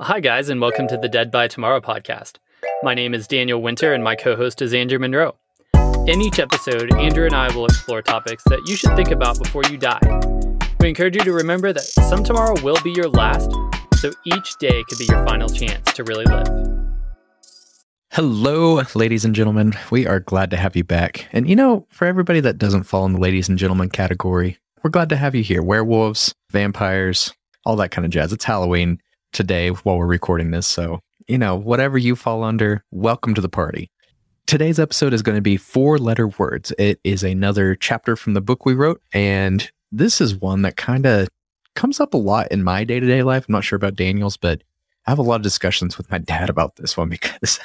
Hi, 0.00 0.20
guys, 0.20 0.48
and 0.48 0.60
welcome 0.60 0.88
to 0.88 0.96
the 0.96 1.08
Dead 1.08 1.30
by 1.30 1.46
Tomorrow 1.46 1.80
podcast. 1.80 2.38
My 2.82 2.94
name 2.94 3.14
is 3.14 3.28
Daniel 3.28 3.62
Winter, 3.62 3.92
and 3.92 4.02
my 4.02 4.16
co 4.16 4.34
host 4.34 4.62
is 4.62 4.74
Andrew 4.74 4.98
Monroe. 4.98 5.36
In 6.06 6.20
each 6.20 6.38
episode, 6.38 6.92
Andrew 6.94 7.26
and 7.26 7.34
I 7.34 7.54
will 7.54 7.66
explore 7.66 8.02
topics 8.02 8.42
that 8.44 8.66
you 8.66 8.74
should 8.74 8.96
think 8.96 9.10
about 9.10 9.38
before 9.38 9.62
you 9.70 9.76
die. 9.76 10.00
We 10.80 10.88
encourage 10.88 11.14
you 11.14 11.22
to 11.22 11.32
remember 11.32 11.72
that 11.72 11.84
some 11.84 12.24
tomorrow 12.24 12.60
will 12.62 12.78
be 12.82 12.90
your 12.90 13.08
last, 13.10 13.52
so 13.96 14.10
each 14.24 14.56
day 14.58 14.82
could 14.88 14.98
be 14.98 15.04
your 15.04 15.24
final 15.26 15.48
chance 15.48 15.92
to 15.92 16.02
really 16.04 16.24
live. 16.24 16.48
Hello, 18.12 18.82
ladies 18.94 19.24
and 19.24 19.34
gentlemen. 19.34 19.74
We 19.90 20.06
are 20.06 20.20
glad 20.20 20.50
to 20.50 20.56
have 20.56 20.74
you 20.74 20.84
back. 20.84 21.28
And 21.32 21.48
you 21.48 21.54
know, 21.54 21.86
for 21.90 22.06
everybody 22.06 22.40
that 22.40 22.58
doesn't 22.58 22.84
fall 22.84 23.04
in 23.04 23.12
the 23.12 23.20
ladies 23.20 23.48
and 23.48 23.58
gentlemen 23.58 23.90
category, 23.90 24.58
we're 24.82 24.90
glad 24.90 25.10
to 25.10 25.16
have 25.16 25.34
you 25.34 25.44
here. 25.44 25.62
Werewolves, 25.62 26.34
vampires, 26.50 27.32
all 27.64 27.76
that 27.76 27.90
kind 27.90 28.04
of 28.04 28.10
jazz. 28.10 28.32
It's 28.32 28.44
Halloween 28.44 28.98
today 29.32 29.68
while 29.68 29.98
we're 29.98 30.06
recording 30.06 30.50
this. 30.50 30.66
So, 30.66 31.00
you 31.26 31.38
know, 31.38 31.56
whatever 31.56 31.98
you 31.98 32.14
fall 32.14 32.44
under, 32.44 32.84
welcome 32.90 33.34
to 33.34 33.40
the 33.40 33.48
party. 33.48 33.90
Today's 34.46 34.78
episode 34.78 35.14
is 35.14 35.22
going 35.22 35.36
to 35.36 35.42
be 35.42 35.56
four 35.56 35.98
letter 35.98 36.28
words. 36.28 36.72
It 36.78 37.00
is 37.04 37.22
another 37.22 37.74
chapter 37.74 38.16
from 38.16 38.34
the 38.34 38.40
book 38.40 38.66
we 38.66 38.74
wrote. 38.74 39.00
And 39.12 39.70
this 39.90 40.20
is 40.20 40.36
one 40.36 40.62
that 40.62 40.76
kind 40.76 41.06
of 41.06 41.28
comes 41.74 42.00
up 42.00 42.14
a 42.14 42.18
lot 42.18 42.48
in 42.50 42.62
my 42.62 42.84
day 42.84 43.00
to 43.00 43.06
day 43.06 43.22
life. 43.22 43.46
I'm 43.48 43.52
not 43.52 43.64
sure 43.64 43.76
about 43.76 43.96
Daniel's, 43.96 44.36
but 44.36 44.62
I 45.06 45.10
have 45.10 45.18
a 45.18 45.22
lot 45.22 45.36
of 45.36 45.42
discussions 45.42 45.96
with 45.96 46.10
my 46.10 46.18
dad 46.18 46.50
about 46.50 46.76
this 46.76 46.96
one 46.96 47.08
because 47.08 47.58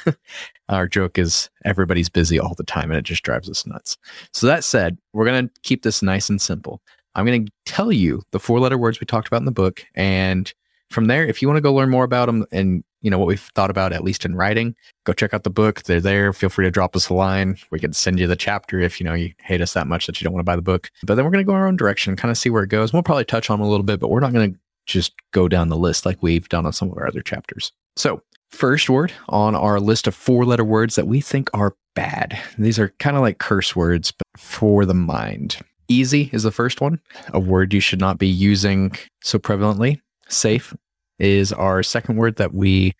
our 0.69 0.87
joke 0.87 1.17
is 1.17 1.49
everybody's 1.65 2.09
busy 2.09 2.39
all 2.39 2.55
the 2.55 2.63
time 2.63 2.89
and 2.89 2.97
it 2.97 3.05
just 3.05 3.23
drives 3.23 3.49
us 3.49 3.65
nuts. 3.65 3.97
So, 4.33 4.47
that 4.47 4.63
said, 4.63 4.97
we're 5.13 5.25
going 5.25 5.47
to 5.47 5.53
keep 5.63 5.83
this 5.83 6.01
nice 6.01 6.29
and 6.29 6.41
simple. 6.41 6.81
I'm 7.15 7.25
going 7.25 7.47
to 7.47 7.51
tell 7.65 7.91
you 7.91 8.21
the 8.31 8.39
four 8.39 8.59
letter 8.59 8.77
words 8.77 8.99
we 8.99 9.05
talked 9.05 9.27
about 9.27 9.41
in 9.41 9.45
the 9.45 9.51
book. 9.51 9.83
And 9.95 10.53
from 10.89 11.05
there, 11.05 11.25
if 11.25 11.41
you 11.41 11.47
want 11.47 11.57
to 11.57 11.61
go 11.61 11.73
learn 11.73 11.89
more 11.89 12.03
about 12.03 12.27
them 12.27 12.45
and 12.51 12.83
you 13.01 13.11
know 13.11 13.19
what 13.19 13.27
we've 13.27 13.49
thought 13.55 13.69
about 13.69 13.93
at 13.93 14.03
least 14.03 14.25
in 14.25 14.35
writing, 14.35 14.75
go 15.05 15.13
check 15.13 15.33
out 15.33 15.43
the 15.43 15.49
book. 15.49 15.83
They're 15.83 16.01
there. 16.01 16.33
Feel 16.33 16.49
free 16.49 16.65
to 16.65 16.71
drop 16.71 16.95
us 16.95 17.09
a 17.09 17.13
line. 17.13 17.57
We 17.71 17.79
can 17.79 17.93
send 17.93 18.19
you 18.19 18.27
the 18.27 18.35
chapter 18.35 18.79
if 18.79 18.99
you 18.99 19.05
know 19.05 19.13
you 19.13 19.33
hate 19.41 19.61
us 19.61 19.73
that 19.73 19.87
much 19.87 20.07
that 20.07 20.19
you 20.19 20.25
don't 20.25 20.33
want 20.33 20.41
to 20.41 20.49
buy 20.49 20.55
the 20.55 20.61
book. 20.61 20.89
But 21.03 21.15
then 21.15 21.25
we're 21.25 21.31
going 21.31 21.45
to 21.45 21.49
go 21.49 21.55
our 21.55 21.67
own 21.67 21.77
direction, 21.77 22.15
kind 22.15 22.31
of 22.31 22.37
see 22.37 22.49
where 22.49 22.63
it 22.63 22.69
goes. 22.69 22.93
We'll 22.93 23.03
probably 23.03 23.25
touch 23.25 23.49
on 23.49 23.59
a 23.59 23.67
little 23.67 23.83
bit, 23.83 23.99
but 23.99 24.09
we're 24.09 24.19
not 24.19 24.33
going 24.33 24.53
to 24.53 24.59
just 24.85 25.13
go 25.31 25.47
down 25.47 25.69
the 25.69 25.77
list 25.77 26.05
like 26.05 26.23
we've 26.23 26.49
done 26.49 26.65
on 26.65 26.73
some 26.73 26.89
of 26.89 26.97
our 26.97 27.07
other 27.07 27.21
chapters. 27.21 27.71
So, 27.95 28.21
first 28.49 28.89
word 28.89 29.11
on 29.29 29.55
our 29.55 29.79
list 29.79 30.07
of 30.07 30.15
four 30.15 30.45
letter 30.45 30.63
words 30.63 30.95
that 30.95 31.07
we 31.07 31.21
think 31.21 31.49
are 31.53 31.75
bad. 31.95 32.39
These 32.57 32.79
are 32.79 32.93
kind 32.99 33.17
of 33.17 33.21
like 33.21 33.39
curse 33.39 33.75
words, 33.75 34.11
but 34.11 34.27
for 34.39 34.85
the 34.85 34.93
mind. 34.93 35.57
Easy 35.89 36.29
is 36.33 36.43
the 36.43 36.51
first 36.51 36.81
one, 36.81 36.99
a 37.33 37.39
word 37.39 37.73
you 37.73 37.79
should 37.79 37.99
not 37.99 38.17
be 38.17 38.27
using 38.27 38.93
so 39.21 39.39
prevalently. 39.39 40.01
Safe 40.29 40.75
is 41.19 41.53
our 41.53 41.83
second 41.83 42.17
word 42.17 42.35
that 42.37 42.53
we 42.53 42.93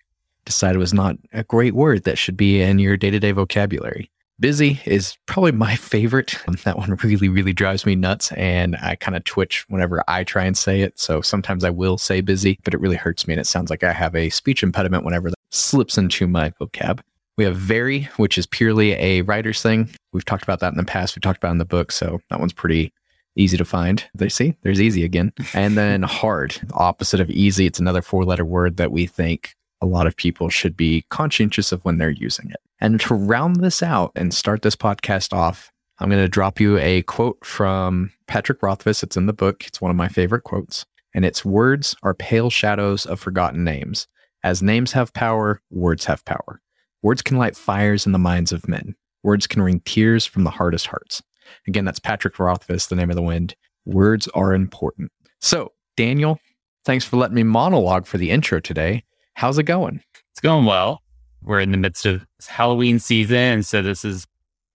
decided 0.46 0.80
was 0.80 0.94
not 0.94 1.18
a 1.34 1.44
great 1.44 1.76
word 1.76 2.04
that 2.06 2.18
should 2.18 2.38
be 2.38 2.62
in 2.62 2.80
your 2.80 2.98
day 2.98 3.12
to 3.12 3.20
day 3.20 3.32
vocabulary. 3.32 4.10
Busy 4.40 4.80
is 4.86 5.18
probably 5.26 5.52
my 5.52 5.76
favorite. 5.76 6.38
That 6.64 6.78
one 6.78 6.96
really, 7.04 7.30
really 7.30 7.54
drives 7.54 7.86
me 7.86 7.96
nuts. 7.96 8.32
And 8.34 8.76
I 8.82 8.96
kind 8.96 9.16
of 9.16 9.24
twitch 9.24 9.66
whenever 9.68 10.04
I 10.08 10.24
try 10.24 10.46
and 10.46 10.58
say 10.58 10.82
it. 10.82 11.00
So 11.00 11.22
sometimes 11.22 11.64
I 11.64 11.70
will 11.70 11.98
say 11.98 12.22
busy, 12.22 12.60
but 12.64 12.74
it 12.74 12.80
really 12.80 12.96
hurts 12.96 13.28
me. 13.28 13.34
And 13.34 13.42
it 13.42 13.48
sounds 13.48 13.70
like 13.70 13.84
I 13.84 13.94
have 13.94 14.16
a 14.16 14.30
speech 14.30 14.64
impediment 14.64 15.06
whenever 15.06 15.30
that 15.30 15.38
slips 15.52 15.98
into 15.98 16.28
my 16.28 16.52
vocab. 16.62 17.00
We 17.38 17.46
have 17.46 17.56
very, 17.56 18.04
which 18.18 18.38
is 18.38 18.46
purely 18.46 18.94
a 18.94 19.22
writer's 19.22 19.62
thing. 19.62 19.90
We've 20.12 20.26
talked 20.26 20.44
about 20.44 20.60
that 20.60 20.72
in 20.72 20.78
the 20.78 20.84
past. 20.84 21.16
We 21.16 21.20
talked 21.20 21.38
about 21.38 21.52
in 21.52 21.60
the 21.60 21.66
book. 21.66 21.92
So 21.92 22.20
that 22.30 22.40
one's 22.40 22.54
pretty 22.54 22.92
easy 23.38 23.58
to 23.58 23.66
find. 23.66 24.04
They 24.14 24.30
see 24.30 24.56
there's 24.64 24.82
easy 24.82 25.04
again. 25.04 25.34
And 25.54 25.78
then 25.78 26.04
hard, 26.04 26.60
opposite 26.74 27.20
of 27.20 27.30
easy. 27.30 27.66
It's 27.66 27.80
another 27.80 28.02
four 28.02 28.24
letter 28.24 28.46
word 28.46 28.78
that 28.78 28.92
we 28.92 29.06
think 29.06 29.56
a 29.82 29.86
lot 29.86 30.08
of 30.08 30.16
people 30.16 30.50
should 30.50 30.76
be 30.76 31.06
conscientious 31.10 31.72
of 31.72 31.84
when 31.86 31.98
they're 31.98 32.10
using 32.10 32.50
it. 32.50 32.60
And 32.80 33.00
to 33.02 33.14
round 33.14 33.58
this 33.58 33.82
out 33.82 34.12
and 34.16 34.34
start 34.34 34.62
this 34.62 34.76
podcast 34.76 35.34
off, 35.34 35.72
I'm 36.00 36.10
going 36.10 36.22
to 36.22 36.28
drop 36.28 36.60
you 36.60 36.78
a 36.78 37.02
quote 37.04 37.44
from 37.44 38.12
Patrick 38.28 38.62
Rothfuss. 38.62 39.04
It's 39.04 39.18
in 39.18 39.26
the 39.26 39.34
book. 39.34 39.66
It's 39.66 39.82
one 39.82 39.92
of 39.92 39.98
my 39.98 40.08
favorite 40.08 40.44
quotes. 40.44 40.86
And 41.14 41.26
it's 41.26 41.44
words 41.44 41.96
are 42.04 42.14
pale 42.14 42.50
shadows 42.50 43.06
of 43.06 43.20
forgotten 43.20 43.64
names. 43.64 44.08
As 44.44 44.62
names 44.62 44.92
have 44.92 45.14
power, 45.14 45.62
words 45.72 46.06
have 46.06 46.24
power. 46.26 46.62
Words 47.02 47.22
can 47.22 47.38
light 47.38 47.56
fires 47.56 48.06
in 48.06 48.12
the 48.12 48.20
minds 48.20 48.52
of 48.52 48.68
men. 48.68 48.96
Words 49.24 49.48
can 49.48 49.62
wring 49.62 49.82
tears 49.86 50.26
from 50.26 50.44
the 50.44 50.52
hardest 50.52 50.88
hearts. 50.88 51.24
Again, 51.68 51.86
that's 51.86 52.00
Patrick 52.00 52.40
Rothfuss, 52.40 52.88
The 52.88 52.96
Name 52.96 53.10
of 53.10 53.16
the 53.16 53.22
Wind. 53.22 53.56
Words 53.86 54.28
are 54.30 54.54
important. 54.54 55.12
So, 55.40 55.72
Daniel, 55.96 56.40
thanks 56.86 57.06
for 57.06 57.18
letting 57.18 57.36
me 57.36 57.44
monologue 57.44 58.06
for 58.06 58.18
the 58.18 58.32
intro 58.32 58.60
today. 58.60 59.04
How's 59.36 59.58
it 59.58 59.64
going? 59.64 60.02
It's 60.32 60.42
going 60.42 60.66
well. 60.66 61.02
We're 61.44 61.60
in 61.60 61.72
the 61.72 61.78
midst 61.78 62.06
of 62.06 62.26
Halloween 62.48 63.00
season. 63.00 63.38
And 63.38 63.66
So, 63.66 63.82
this 63.82 64.04
is 64.04 64.26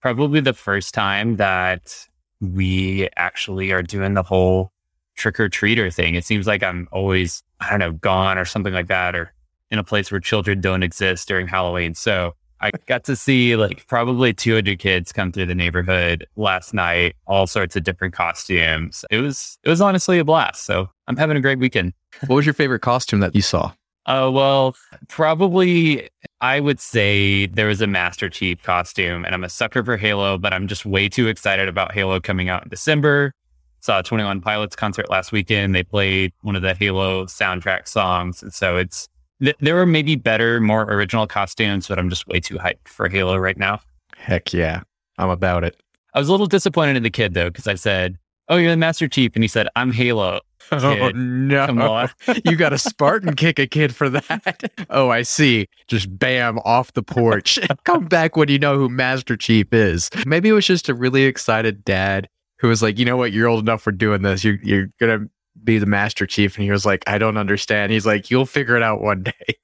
probably 0.01 0.41
the 0.41 0.53
first 0.53 0.95
time 0.95 1.37
that 1.37 2.07
we 2.41 3.09
actually 3.17 3.71
are 3.73 3.83
doing 3.83 4.15
the 4.15 4.23
whole 4.23 4.73
trick 5.17 5.39
or 5.39 5.49
treater 5.49 5.95
thing. 5.95 6.15
It 6.15 6.25
seems 6.25 6.47
like 6.47 6.63
I'm 6.63 6.89
always, 6.91 7.43
I 7.61 7.71
don't 7.71 7.79
know, 7.79 7.93
gone 7.93 8.39
or 8.39 8.45
something 8.45 8.73
like 8.73 8.89
that, 8.89 9.15
or 9.15 9.33
in 9.71 9.79
a 9.79 9.85
place 9.85 10.11
where 10.11 10.21
children 10.21 10.61
don't 10.61 10.83
exist 10.83 11.29
during 11.29 11.47
Halloween. 11.47 11.95
So 11.95 12.35
I 12.63 12.71
got 12.87 13.05
to 13.05 13.17
see 13.17 13.57
like 13.57 13.87
probably 13.89 14.33
200 14.33 14.79
kids 14.79 15.13
come 15.13 15.33
through 15.33 15.47
the 15.47 15.55
neighborhood 15.55 16.27
last 16.37 16.73
night, 16.73 17.17
all 17.27 17.47
sorts 17.47 17.75
of 17.75 17.83
different 17.83 18.15
costumes. 18.15 19.05
It 19.11 19.19
was 19.19 19.59
it 19.65 19.69
was 19.69 19.81
honestly 19.81 20.19
a 20.19 20.25
blast. 20.25 20.65
So 20.65 20.89
I'm 21.09 21.17
having 21.17 21.37
a 21.37 21.41
great 21.41 21.59
weekend. 21.59 21.93
What 22.27 22.37
was 22.37 22.47
your 22.47 22.55
favorite 22.55 22.81
costume 22.81 23.21
that 23.21 23.35
you 23.35 23.43
saw? 23.43 23.73
Oh, 24.07 24.29
uh, 24.29 24.31
well, 24.31 24.77
probably 25.09 26.09
I 26.41 26.61
would 26.61 26.81
say 26.81 27.47
there 27.47 27.69
was 27.69 27.81
a 27.81 27.87
Master 27.87 28.29
Chief 28.29 28.63
costume, 28.63 29.25
and 29.25 29.35
I'm 29.35 29.45
a 29.45 29.49
sucker 29.49 29.85
for 29.85 29.97
Halo, 29.97 30.39
but 30.39 30.53
I'm 30.53 30.67
just 30.67 30.85
way 30.85 31.09
too 31.09 31.29
excited 31.29 31.69
about 31.69 31.93
Halo 31.93 32.19
coming 32.21 32.49
out 32.49 32.65
in 32.65 32.69
December. 32.69 33.33
Saw 33.81 34.01
a 34.01 34.03
21 34.03 34.41
Pilots 34.41 34.77
concert 34.77 35.11
last 35.11 35.33
weekend. 35.33 35.75
They 35.75 35.83
played 35.83 36.33
one 36.43 36.57
of 36.57 36.63
the 36.63 36.75
Halo 36.75 37.27
soundtrack 37.27 37.89
songs. 37.89 38.43
And 38.43 38.53
so 38.53 38.77
it's 38.77 39.09
th- 39.43 39.57
there 39.61 39.75
were 39.75 39.87
maybe 39.87 40.17
better, 40.17 40.61
more 40.61 40.83
original 40.85 41.27
costumes, 41.27 41.89
but 41.89 41.99
I'm 41.99 42.09
just 42.09 42.27
way 42.27 42.41
too 42.41 42.57
hyped 42.57 42.87
for 42.87 43.09
Halo 43.09 43.37
right 43.37 43.59
now. 43.59 43.81
Heck 44.17 44.53
yeah. 44.53 44.83
I'm 45.19 45.31
about 45.31 45.65
it. 45.65 45.81
I 46.15 46.19
was 46.19 46.29
a 46.29 46.33
little 46.33 46.47
disappointed 46.47 46.97
in 46.97 47.03
the 47.03 47.11
kid 47.11 47.35
though, 47.35 47.51
because 47.51 47.67
I 47.67 47.75
said, 47.75 48.19
Oh, 48.49 48.57
you're 48.57 48.71
the 48.71 48.77
Master 48.77 49.09
Chief. 49.09 49.33
And 49.35 49.45
he 49.45 49.49
said, 49.49 49.69
I'm 49.77 49.93
Halo. 49.93 50.41
Oh, 50.71 50.95
kid. 50.95 51.17
Oh, 51.17 51.19
no. 51.19 52.09
You 52.45 52.57
got 52.57 52.73
a 52.73 52.79
Spartan 52.79 53.35
kick 53.35 53.59
a 53.59 53.67
kid 53.67 53.95
for 53.95 54.09
that. 54.09 54.73
Oh, 54.91 55.11
I 55.11 55.23
see. 55.23 55.67
Just 55.87 56.19
bam 56.19 56.61
off 56.61 56.93
the 56.93 57.03
porch. 57.03 57.59
Come 57.85 58.07
back 58.07 58.37
when 58.37 58.49
you 58.49 58.59
know 58.59 58.79
who 58.79 58.89
Master 58.89 59.37
Chief 59.37 59.73
is. 59.73 60.09
Maybe 60.25 60.49
it 60.49 60.53
was 60.53 60.67
just 60.67 60.89
a 60.89 60.95
really 60.95 61.25
excited 61.25 61.85
dad 61.85 62.29
who 62.59 62.69
was 62.69 62.81
like, 62.81 62.99
you 62.99 63.05
know 63.05 63.17
what? 63.17 63.33
You're 63.33 63.49
old 63.49 63.65
enough 63.65 63.83
for 63.83 63.93
doing 63.93 64.23
this. 64.23 64.45
You're, 64.45 64.59
you're 64.63 64.89
going 65.01 65.21
to 65.21 65.31
be 65.63 65.79
the 65.79 65.87
master 65.87 66.27
chief 66.27 66.57
and 66.57 66.65
he 66.65 66.71
was 66.71 66.87
like 66.87 67.05
i 67.07 67.19
don't 67.19 67.37
understand. 67.37 67.93
He's 67.93 68.07
like 68.07 68.31
you'll 68.31 68.47
figure 68.47 68.77
it 68.77 68.83
out 68.83 69.03
one 69.03 69.23
day. 69.25 69.57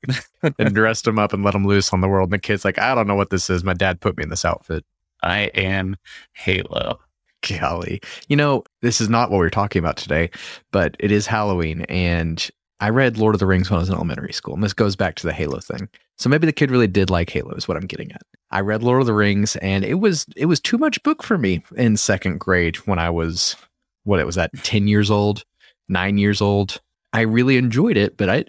And 0.59 0.73
dressed 0.73 1.05
him 1.05 1.19
up 1.19 1.33
and 1.33 1.43
let 1.43 1.57
him 1.57 1.67
loose 1.67 1.93
on 1.93 2.01
the 2.01 2.07
world. 2.07 2.29
And 2.29 2.35
the 2.35 2.39
kid's 2.39 2.65
like 2.65 2.79
i 2.79 2.95
don't 2.95 3.07
know 3.07 3.15
what 3.17 3.31
this 3.31 3.51
is. 3.51 3.65
My 3.65 3.75
dad 3.75 4.01
put 4.01 4.17
me 4.17 4.23
in 4.23 4.31
this 4.31 4.45
outfit. 4.45 4.85
I 5.23 5.41
am 5.55 5.97
halo. 6.33 7.01
Golly. 7.47 8.01
You 8.29 8.37
know 8.37 8.65
this 8.83 9.01
is 9.01 9.09
not 9.09 9.31
what 9.31 9.39
we're 9.39 9.51
talking 9.51 9.81
about 9.81 9.97
today 9.97 10.31
but 10.71 10.97
it 10.99 11.11
is 11.11 11.27
halloween 11.27 11.83
and 11.83 12.49
i 12.81 12.89
read 12.89 13.17
lord 13.17 13.35
of 13.35 13.39
the 13.39 13.47
rings 13.47 13.71
when 13.71 13.79
i 13.79 13.81
was 13.81 13.89
in 13.89 13.95
elementary 13.95 14.33
school 14.33 14.55
and 14.55 14.63
this 14.63 14.73
goes 14.73 14.97
back 14.97 15.15
to 15.17 15.27
the 15.27 15.33
halo 15.33 15.59
thing. 15.61 15.89
So 16.17 16.29
maybe 16.29 16.47
the 16.47 16.53
kid 16.53 16.71
really 16.71 16.89
did 16.89 17.11
like 17.11 17.31
halo 17.31 17.55
is 17.55 17.67
what 17.67 17.77
i'm 17.77 17.87
getting 17.87 18.13
at. 18.13 18.23
I 18.51 18.61
read 18.61 18.83
lord 18.83 19.01
of 19.01 19.07
the 19.07 19.15
rings 19.15 19.57
and 19.57 19.85
it 19.85 19.95
was 19.95 20.27
it 20.37 20.47
was 20.47 20.61
too 20.61 20.79
much 20.79 21.03
book 21.03 21.23
for 21.23 21.39
me 21.39 21.63
in 21.77 21.97
second 21.97 22.39
grade 22.39 22.77
when 22.87 22.99
i 22.99 23.11
was 23.11 23.57
what 24.05 24.21
it 24.21 24.27
was 24.27 24.39
at 24.39 24.51
10 24.63 24.89
years 24.89 25.11
old 25.11 25.45
nine 25.89 26.19
years 26.19 26.41
old. 26.41 26.81
I 27.13 27.23
really 27.23 27.57
enjoyed 27.57 27.97
it, 27.97 28.17
but 28.17 28.29
I 28.29 28.45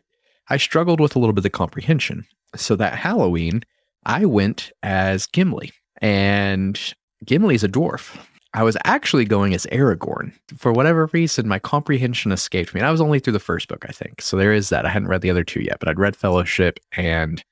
I 0.50 0.58
struggled 0.58 1.00
with 1.00 1.16
a 1.16 1.20
little 1.20 1.34
bit 1.34 1.46
of 1.46 1.52
comprehension. 1.52 2.26
So 2.56 2.76
that 2.78 2.96
Halloween, 2.96 3.64
I 4.06 4.26
went 4.26 4.72
as 4.82 5.28
Gimli, 5.28 5.72
and 6.02 6.80
Gimli's 7.26 7.64
a 7.64 7.70
dwarf. 7.70 8.18
I 8.54 8.64
was 8.64 8.78
actually 8.84 9.26
going 9.26 9.54
as 9.54 9.68
Aragorn. 9.68 10.34
For 10.58 10.72
whatever 10.72 11.08
reason, 11.14 11.48
my 11.48 11.60
comprehension 11.60 12.32
escaped 12.32 12.74
me. 12.74 12.80
And 12.80 12.88
I 12.88 12.92
was 12.92 13.02
only 13.02 13.20
through 13.20 13.34
the 13.34 13.40
first 13.40 13.68
book, 13.68 13.86
I 13.88 13.92
think. 13.92 14.22
So 14.22 14.38
there 14.38 14.54
is 14.54 14.70
that. 14.70 14.86
I 14.86 14.90
hadn't 14.90 15.08
read 15.08 15.22
the 15.22 15.30
other 15.30 15.44
two 15.44 15.62
yet, 15.62 15.78
but 15.80 15.88
I'd 15.88 16.00
read 16.00 16.16
Fellowship 16.16 16.80
and 16.94 17.44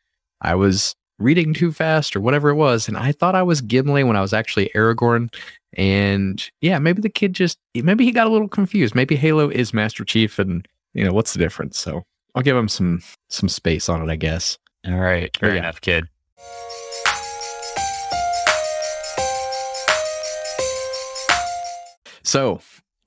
I 0.41 0.55
was 0.55 0.95
reading 1.19 1.53
too 1.53 1.71
fast 1.71 2.15
or 2.15 2.21
whatever 2.21 2.49
it 2.49 2.55
was. 2.55 2.87
And 2.87 2.97
I 2.97 3.11
thought 3.11 3.35
I 3.35 3.43
was 3.43 3.61
Gimli 3.61 4.03
when 4.03 4.15
I 4.15 4.21
was 4.21 4.33
actually 4.33 4.71
Aragorn. 4.73 5.31
And 5.77 6.43
yeah, 6.59 6.79
maybe 6.79 7.01
the 7.01 7.09
kid 7.09 7.33
just 7.33 7.59
maybe 7.75 8.03
he 8.03 8.11
got 8.11 8.27
a 8.27 8.31
little 8.31 8.47
confused. 8.47 8.95
Maybe 8.95 9.15
Halo 9.15 9.49
is 9.49 9.73
Master 9.73 10.03
Chief, 10.03 10.39
and 10.39 10.67
you 10.93 11.03
know 11.03 11.13
what's 11.13 11.33
the 11.33 11.39
difference? 11.39 11.77
So 11.77 12.03
I'll 12.33 12.43
give 12.43 12.57
him 12.57 12.67
some 12.67 13.01
some 13.29 13.47
space 13.47 13.87
on 13.87 14.01
it, 14.01 14.11
I 14.11 14.15
guess. 14.15 14.57
All 14.87 14.97
right, 14.97 15.35
fair 15.37 15.53
yeah. 15.53 15.59
enough, 15.59 15.81
kid. 15.81 16.07
So, 22.23 22.59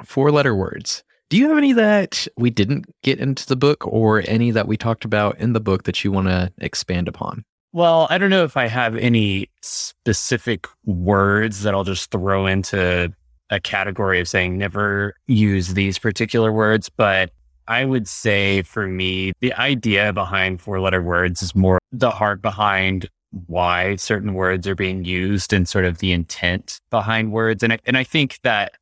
four 0.03 0.31
letter 0.31 0.55
words. 0.55 1.05
Do 1.29 1.37
you 1.37 1.49
have 1.49 1.59
any 1.59 1.73
that 1.75 2.27
we 2.37 2.51
didn't 2.51 2.87
get 3.03 3.21
into 3.21 3.47
the 3.47 3.55
book 3.55 3.87
or 3.87 4.23
any 4.27 4.51
that 4.51 4.67
we 4.67 4.77
talked 4.77 5.05
about 5.05 5.39
in 5.39 5.53
the 5.53 5.61
book 5.61 5.85
that 5.85 6.03
you 6.03 6.11
want 6.11 6.29
to 6.29 6.53
expand 6.59 7.07
upon? 7.07 7.45
Well, 7.73 8.09
I 8.11 8.19
don't 8.19 8.31
know 8.31 8.43
if 8.43 8.57
I 8.57 8.67
have 8.67 8.97
any 8.97 9.49
specific 9.63 10.67
words 10.85 11.63
that 11.63 11.73
I'll 11.73 11.85
just 11.85 12.11
throw 12.11 12.47
into 12.47 13.13
a 13.51 13.61
category 13.61 14.21
of 14.21 14.29
saying 14.29 14.59
never 14.59 15.15
use 15.29 15.75
these 15.75 15.99
particular 15.99 16.53
words, 16.53 16.89
but 16.89 17.31
I 17.69 17.85
would 17.85 18.09
say 18.09 18.63
for 18.63 18.89
me, 18.89 19.33
the 19.41 19.53
idea 19.55 20.13
behind 20.13 20.61
four 20.61 20.81
letter 20.81 21.01
words 21.01 21.43
is 21.43 21.55
more 21.55 21.79
the 21.93 22.11
heart 22.11 22.43
behind 22.43 23.09
why 23.47 23.95
certain 23.95 24.35
words 24.35 24.67
are 24.67 24.75
being 24.75 25.05
used 25.05 25.53
and 25.53 25.69
sort 25.69 25.85
of 25.85 25.99
the 25.99 26.11
intent 26.11 26.81
behind 26.91 27.33
words. 27.33 27.63
And 27.63 27.75
I, 27.75 27.79
and 27.87 27.97
I 27.97 28.03
think 28.03 28.41
that 28.43 28.73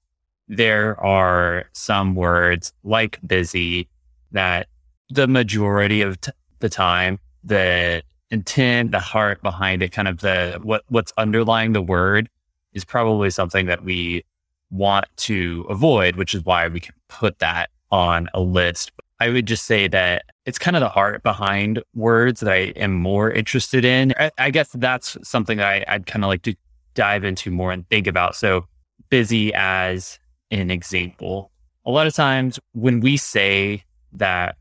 there 0.49 0.99
are 1.05 1.67
some 1.75 2.15
words 2.15 2.73
like 2.83 3.19
busy 3.27 3.89
that 4.33 4.69
the 5.11 5.27
majority 5.27 6.01
of 6.01 6.19
t- 6.23 6.33
the 6.61 6.71
time, 6.71 7.19
the 7.45 8.03
intent, 8.31 8.93
the 8.93 9.01
heart 9.01 9.43
behind 9.43 9.83
it, 9.83 9.93
kind 9.93 10.09
of 10.09 10.19
the 10.19 10.59
what 10.63 10.85
what's 10.89 11.13
underlying 11.17 11.73
the 11.73 11.83
word 11.83 12.29
is 12.73 12.85
probably 12.85 13.31
something 13.31 13.67
that 13.67 13.85
we 13.85 14.25
want 14.71 15.07
to 15.17 15.67
avoid, 15.69 16.17
which 16.17 16.35
is 16.35 16.45
why 16.45 16.69
we 16.69 16.81
can 16.81 16.95
put 17.09 17.39
that 17.39 17.71
on 17.91 18.29
a 18.35 18.41
list. 18.41 18.93
I 19.21 19.31
would 19.31 19.47
just 19.47 19.65
say 19.65 19.89
that 19.89 20.27
it's 20.45 20.59
kind 20.59 20.77
of 20.77 20.81
the 20.81 20.89
heart 20.89 21.23
behind 21.23 21.83
words 21.95 22.41
that 22.41 22.53
I 22.53 22.73
am 22.77 22.93
more 22.95 23.31
interested 23.31 23.85
in. 23.85 24.15
I, 24.19 24.31
I 24.39 24.51
guess 24.51 24.71
that's 24.73 25.17
something 25.23 25.59
that 25.59 25.67
I, 25.67 25.85
I'd 25.89 26.07
kind 26.07 26.25
of 26.25 26.29
like 26.29 26.43
to 26.43 26.55
dive 26.95 27.25
into 27.25 27.51
more 27.51 27.73
and 27.73 27.89
think 27.89 28.07
about. 28.07 28.37
So 28.37 28.67
busy 29.09 29.53
as 29.55 30.19
an 30.51 30.71
example. 30.71 31.51
A 31.85 31.91
lot 31.91 32.07
of 32.07 32.15
times 32.15 32.61
when 32.73 33.01
we 33.01 33.17
say 33.17 33.83
that 34.13 34.57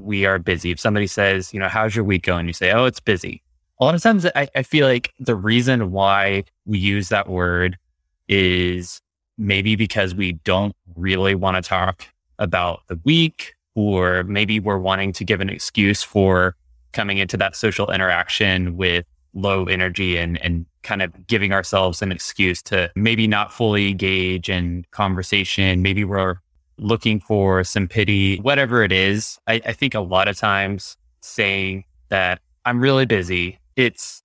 we 0.00 0.26
are 0.26 0.38
busy, 0.38 0.70
if 0.70 0.80
somebody 0.80 1.06
says, 1.06 1.52
you 1.52 1.60
know, 1.60 1.68
how's 1.68 1.94
your 1.94 2.04
week 2.04 2.24
going? 2.24 2.46
You 2.46 2.52
say, 2.52 2.72
oh, 2.72 2.84
it's 2.84 3.00
busy. 3.00 3.42
A 3.80 3.84
lot 3.84 3.94
of 3.94 4.02
times 4.02 4.26
I, 4.34 4.48
I 4.54 4.62
feel 4.62 4.86
like 4.86 5.12
the 5.18 5.34
reason 5.34 5.90
why 5.90 6.44
we 6.66 6.78
use 6.78 7.08
that 7.08 7.28
word 7.28 7.78
is 8.28 9.00
maybe 9.38 9.74
because 9.74 10.14
we 10.14 10.32
don't 10.32 10.76
really 10.96 11.34
want 11.34 11.56
to 11.56 11.66
talk 11.66 12.06
about 12.38 12.82
the 12.88 13.00
week, 13.04 13.54
or 13.74 14.24
maybe 14.24 14.60
we're 14.60 14.78
wanting 14.78 15.12
to 15.14 15.24
give 15.24 15.40
an 15.40 15.48
excuse 15.48 16.02
for 16.02 16.56
coming 16.92 17.18
into 17.18 17.36
that 17.36 17.56
social 17.56 17.90
interaction 17.90 18.76
with 18.76 19.06
low 19.32 19.64
energy 19.64 20.16
and, 20.18 20.42
and 20.44 20.66
kind 20.82 21.02
of 21.02 21.26
giving 21.26 21.52
ourselves 21.52 22.02
an 22.02 22.10
excuse 22.10 22.62
to 22.62 22.90
maybe 22.96 23.26
not 23.26 23.52
fully 23.52 23.90
engage 23.90 24.48
in 24.48 24.84
conversation. 24.90 25.82
Maybe 25.82 26.04
we're 26.04 26.36
looking 26.80 27.20
for 27.20 27.62
some 27.62 27.86
pity, 27.86 28.38
whatever 28.38 28.82
it 28.82 28.90
is. 28.90 29.38
I, 29.46 29.60
I 29.64 29.72
think 29.72 29.94
a 29.94 30.00
lot 30.00 30.28
of 30.28 30.36
times 30.36 30.96
saying 31.20 31.84
that 32.08 32.40
I'm 32.64 32.80
really 32.80 33.06
busy, 33.06 33.60
it's 33.76 34.22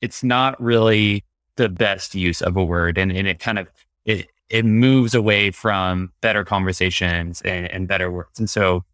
it's 0.00 0.22
not 0.22 0.60
really 0.60 1.24
the 1.56 1.68
best 1.68 2.14
use 2.14 2.42
of 2.42 2.56
a 2.56 2.64
word 2.64 2.98
and, 2.98 3.12
and 3.12 3.28
it 3.28 3.38
kind 3.38 3.58
of 3.58 3.68
it 4.04 4.26
it 4.48 4.64
moves 4.64 5.14
away 5.14 5.50
from 5.50 6.12
better 6.20 6.44
conversations 6.44 7.40
and, 7.42 7.70
and 7.70 7.88
better 7.88 8.10
words. 8.10 8.38
And 8.38 8.50
so 8.50 8.84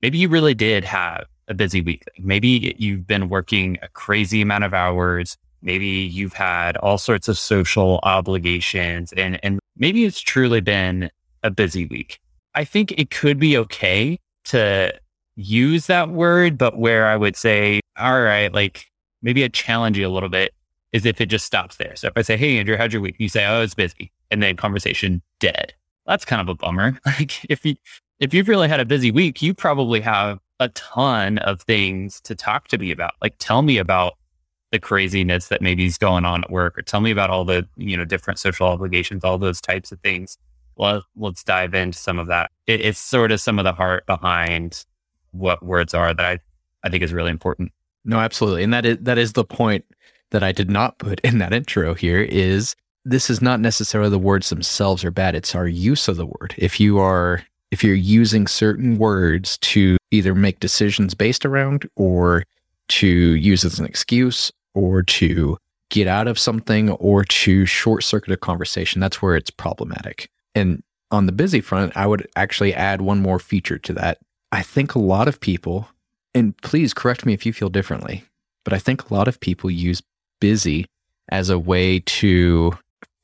maybe 0.00 0.18
you 0.18 0.28
really 0.28 0.54
did 0.54 0.84
have 0.84 1.24
a 1.48 1.54
busy 1.54 1.80
week. 1.80 2.04
Maybe 2.18 2.76
you've 2.78 3.06
been 3.06 3.28
working 3.28 3.78
a 3.82 3.88
crazy 3.88 4.42
amount 4.42 4.62
of 4.64 4.74
hours. 4.74 5.36
Maybe 5.60 5.86
you've 5.86 6.34
had 6.34 6.76
all 6.76 6.98
sorts 6.98 7.26
of 7.26 7.36
social 7.36 7.98
obligations 8.04 9.12
and, 9.14 9.40
and 9.42 9.58
maybe 9.76 10.04
it's 10.04 10.20
truly 10.20 10.60
been 10.60 11.10
a 11.42 11.50
busy 11.50 11.86
week. 11.86 12.20
I 12.58 12.64
think 12.64 12.90
it 12.98 13.10
could 13.10 13.38
be 13.38 13.56
okay 13.56 14.18
to 14.46 14.92
use 15.36 15.86
that 15.86 16.10
word, 16.10 16.58
but 16.58 16.76
where 16.76 17.06
I 17.06 17.14
would 17.14 17.36
say, 17.36 17.78
all 17.96 18.20
right, 18.20 18.52
like 18.52 18.86
maybe 19.22 19.44
I 19.44 19.48
challenge 19.48 19.96
you 19.96 20.08
a 20.08 20.10
little 20.10 20.28
bit 20.28 20.52
is 20.90 21.06
if 21.06 21.20
it 21.20 21.26
just 21.26 21.46
stops 21.46 21.76
there. 21.76 21.94
So 21.94 22.08
if 22.08 22.14
I 22.16 22.22
say, 22.22 22.36
Hey, 22.36 22.58
Andrew, 22.58 22.76
how's 22.76 22.92
your 22.92 23.00
week? 23.00 23.14
You 23.20 23.28
say, 23.28 23.46
Oh, 23.46 23.62
it's 23.62 23.76
busy. 23.76 24.10
And 24.32 24.42
then 24.42 24.56
conversation 24.56 25.22
dead. 25.38 25.72
That's 26.04 26.24
kind 26.24 26.42
of 26.42 26.48
a 26.48 26.56
bummer. 26.56 26.98
Like 27.06 27.44
if 27.44 27.64
you, 27.64 27.76
if 28.18 28.34
you've 28.34 28.48
really 28.48 28.66
had 28.66 28.80
a 28.80 28.84
busy 28.84 29.12
week, 29.12 29.40
you 29.40 29.54
probably 29.54 30.00
have 30.00 30.40
a 30.58 30.68
ton 30.70 31.38
of 31.38 31.60
things 31.60 32.20
to 32.22 32.34
talk 32.34 32.66
to 32.68 32.78
me 32.78 32.90
about. 32.90 33.12
Like 33.22 33.36
tell 33.38 33.62
me 33.62 33.78
about 33.78 34.14
the 34.72 34.80
craziness 34.80 35.46
that 35.46 35.62
maybe 35.62 35.86
is 35.86 35.96
going 35.96 36.24
on 36.24 36.42
at 36.42 36.50
work 36.50 36.76
or 36.76 36.82
tell 36.82 37.00
me 37.00 37.12
about 37.12 37.30
all 37.30 37.44
the, 37.44 37.68
you 37.76 37.96
know, 37.96 38.04
different 38.04 38.40
social 38.40 38.66
obligations, 38.66 39.22
all 39.22 39.38
those 39.38 39.60
types 39.60 39.92
of 39.92 40.00
things. 40.00 40.38
Well, 40.78 41.02
let's 41.16 41.42
dive 41.42 41.74
into 41.74 41.98
some 41.98 42.18
of 42.18 42.28
that. 42.28 42.50
It, 42.66 42.80
it's 42.80 42.98
sort 42.98 43.32
of 43.32 43.40
some 43.40 43.58
of 43.58 43.64
the 43.64 43.72
heart 43.72 44.06
behind 44.06 44.84
what 45.32 45.62
words 45.62 45.92
are 45.92 46.14
that 46.14 46.24
I, 46.24 46.38
I 46.84 46.88
think 46.88 47.02
is 47.02 47.12
really 47.12 47.30
important. 47.30 47.72
No, 48.04 48.18
absolutely. 48.20 48.62
And 48.62 48.72
that 48.72 48.86
is, 48.86 48.98
that 49.02 49.18
is 49.18 49.32
the 49.32 49.44
point 49.44 49.84
that 50.30 50.42
I 50.42 50.52
did 50.52 50.70
not 50.70 50.98
put 50.98 51.20
in 51.24 51.38
that 51.38 51.52
intro 51.52 51.94
here 51.94 52.22
is 52.22 52.76
this 53.04 53.28
is 53.28 53.42
not 53.42 53.60
necessarily 53.60 54.10
the 54.10 54.18
words 54.18 54.50
themselves 54.50 55.04
are 55.04 55.10
bad. 55.10 55.34
It's 55.34 55.54
our 55.54 55.66
use 55.66 56.08
of 56.08 56.16
the 56.16 56.26
word. 56.26 56.54
If 56.56 56.78
you 56.80 56.98
are 56.98 57.42
if 57.70 57.84
you're 57.84 57.94
using 57.94 58.46
certain 58.46 58.96
words 58.96 59.58
to 59.58 59.98
either 60.10 60.34
make 60.34 60.58
decisions 60.58 61.12
based 61.12 61.44
around 61.44 61.86
or 61.96 62.44
to 62.88 63.06
use 63.06 63.62
as 63.62 63.78
an 63.78 63.84
excuse 63.84 64.50
or 64.72 65.02
to 65.02 65.58
get 65.90 66.06
out 66.06 66.28
of 66.28 66.38
something 66.38 66.90
or 66.92 67.24
to 67.24 67.66
short 67.66 68.04
circuit 68.04 68.32
a 68.32 68.38
conversation, 68.38 69.02
that's 69.02 69.20
where 69.20 69.36
it's 69.36 69.50
problematic. 69.50 70.30
And 70.58 70.82
on 71.10 71.26
the 71.26 71.32
busy 71.32 71.60
front, 71.60 71.96
I 71.96 72.06
would 72.06 72.28
actually 72.36 72.74
add 72.74 73.00
one 73.00 73.20
more 73.20 73.38
feature 73.38 73.78
to 73.78 73.92
that. 73.94 74.18
I 74.52 74.62
think 74.62 74.94
a 74.94 74.98
lot 74.98 75.28
of 75.28 75.40
people, 75.40 75.88
and 76.34 76.56
please 76.58 76.92
correct 76.92 77.24
me 77.24 77.32
if 77.32 77.46
you 77.46 77.52
feel 77.52 77.68
differently, 77.68 78.24
but 78.64 78.72
I 78.72 78.78
think 78.78 79.08
a 79.08 79.14
lot 79.14 79.28
of 79.28 79.40
people 79.40 79.70
use 79.70 80.02
busy 80.40 80.86
as 81.30 81.50
a 81.50 81.58
way 81.58 82.00
to 82.00 82.76